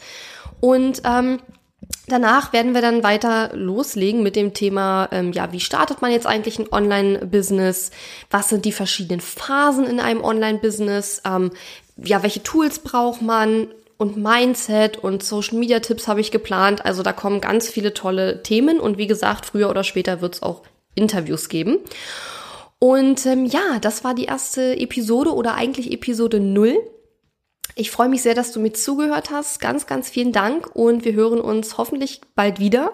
Und 0.59 1.03
ähm, 1.05 1.39
Danach 2.09 2.51
werden 2.51 2.73
wir 2.73 2.81
dann 2.81 3.03
weiter 3.03 3.51
loslegen 3.53 4.23
mit 4.23 4.35
dem 4.35 4.53
Thema, 4.53 5.07
ähm, 5.11 5.31
ja, 5.31 5.51
wie 5.51 5.59
startet 5.59 6.01
man 6.01 6.11
jetzt 6.11 6.27
eigentlich 6.27 6.59
ein 6.59 6.71
Online-Business? 6.71 7.91
Was 8.29 8.49
sind 8.49 8.65
die 8.65 8.71
verschiedenen 8.71 9.21
Phasen 9.21 9.85
in 9.85 9.99
einem 9.99 10.23
Online-Business? 10.23 11.21
Ähm, 11.25 11.51
ja, 11.97 12.21
welche 12.23 12.43
Tools 12.43 12.79
braucht 12.79 13.21
man? 13.21 13.67
Und 13.97 14.15
Mindset 14.15 14.97
und 14.97 15.23
Social-Media-Tipps 15.23 16.07
habe 16.07 16.21
ich 16.21 16.31
geplant. 16.31 16.85
Also 16.85 17.03
da 17.03 17.11
kommen 17.11 17.41
ganz 17.41 17.67
viele 17.67 17.93
tolle 17.93 18.43
Themen 18.43 18.79
und 18.79 18.97
wie 18.97 19.07
gesagt, 19.07 19.45
früher 19.45 19.69
oder 19.69 19.83
später 19.83 20.21
wird 20.21 20.35
es 20.35 20.41
auch 20.41 20.63
Interviews 20.95 21.49
geben. 21.49 21.79
Und 22.79 23.25
ähm, 23.25 23.45
ja, 23.45 23.77
das 23.81 24.05
war 24.05 24.15
die 24.15 24.25
erste 24.25 24.77
Episode 24.77 25.33
oder 25.33 25.55
eigentlich 25.55 25.91
Episode 25.91 26.39
null. 26.39 26.77
Ich 27.75 27.91
freue 27.91 28.09
mich 28.09 28.21
sehr, 28.21 28.35
dass 28.35 28.51
du 28.51 28.59
mir 28.59 28.73
zugehört 28.73 29.29
hast. 29.31 29.59
Ganz, 29.61 29.87
ganz 29.87 30.09
vielen 30.09 30.31
Dank 30.31 30.75
und 30.75 31.05
wir 31.05 31.13
hören 31.13 31.39
uns 31.39 31.77
hoffentlich 31.77 32.21
bald 32.35 32.59
wieder. 32.59 32.93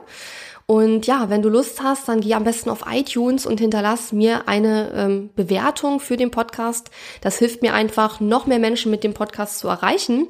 Und 0.68 1.06
ja, 1.06 1.30
wenn 1.30 1.44
du 1.44 1.50
Lust 1.50 1.84
hast, 1.84 2.08
dann 2.08 2.22
geh 2.22 2.34
am 2.34 2.44
besten 2.44 2.72
auf 2.72 2.86
iTunes 2.90 3.46
und 3.46 3.60
hinterlass 3.60 4.12
mir 4.12 4.48
eine 4.48 4.92
ähm, 4.96 5.30
Bewertung 5.36 6.00
für 6.00 6.18
den 6.18 6.32
Podcast. 6.32 6.90
Das 7.22 7.38
hilft 7.38 7.62
mir 7.62 7.76
einfach, 7.76 8.20
noch 8.20 8.48
mehr 8.48 8.58
Menschen 8.58 8.90
mit 8.90 9.04
dem 9.04 9.14
Podcast 9.14 9.60
zu 9.60 9.68
erreichen. 9.68 10.28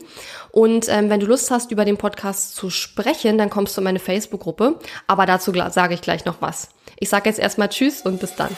Und 0.51 0.87
ähm, 0.89 1.09
wenn 1.09 1.21
du 1.21 1.25
Lust 1.25 1.51
hast, 1.51 1.71
über 1.71 1.85
den 1.85 1.97
Podcast 1.97 2.55
zu 2.55 2.69
sprechen, 2.69 3.37
dann 3.37 3.49
kommst 3.49 3.77
du 3.77 3.81
in 3.81 3.85
meine 3.85 3.99
Facebook-Gruppe. 3.99 4.77
Aber 5.07 5.25
dazu 5.25 5.53
sage 5.69 5.93
ich 5.93 6.01
gleich 6.01 6.25
noch 6.25 6.41
was. 6.41 6.67
Ich 6.99 7.07
sage 7.07 7.29
jetzt 7.29 7.39
erstmal 7.39 7.69
Tschüss 7.69 8.01
und 8.01 8.19
bis 8.19 8.35
dann. 8.35 8.55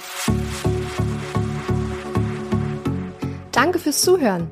Danke 3.52 3.78
fürs 3.78 4.02
Zuhören. 4.02 4.52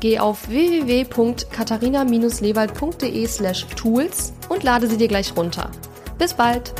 geh 0.00 0.18
auf 0.18 0.48
www.katharina-lewald.de 0.48 3.26
slash 3.26 3.66
tools 3.76 4.32
und 4.48 4.62
lade 4.62 4.88
sie 4.88 4.96
dir 4.96 5.08
gleich 5.08 5.36
runter. 5.36 5.70
Bis 6.18 6.32
bald! 6.34 6.72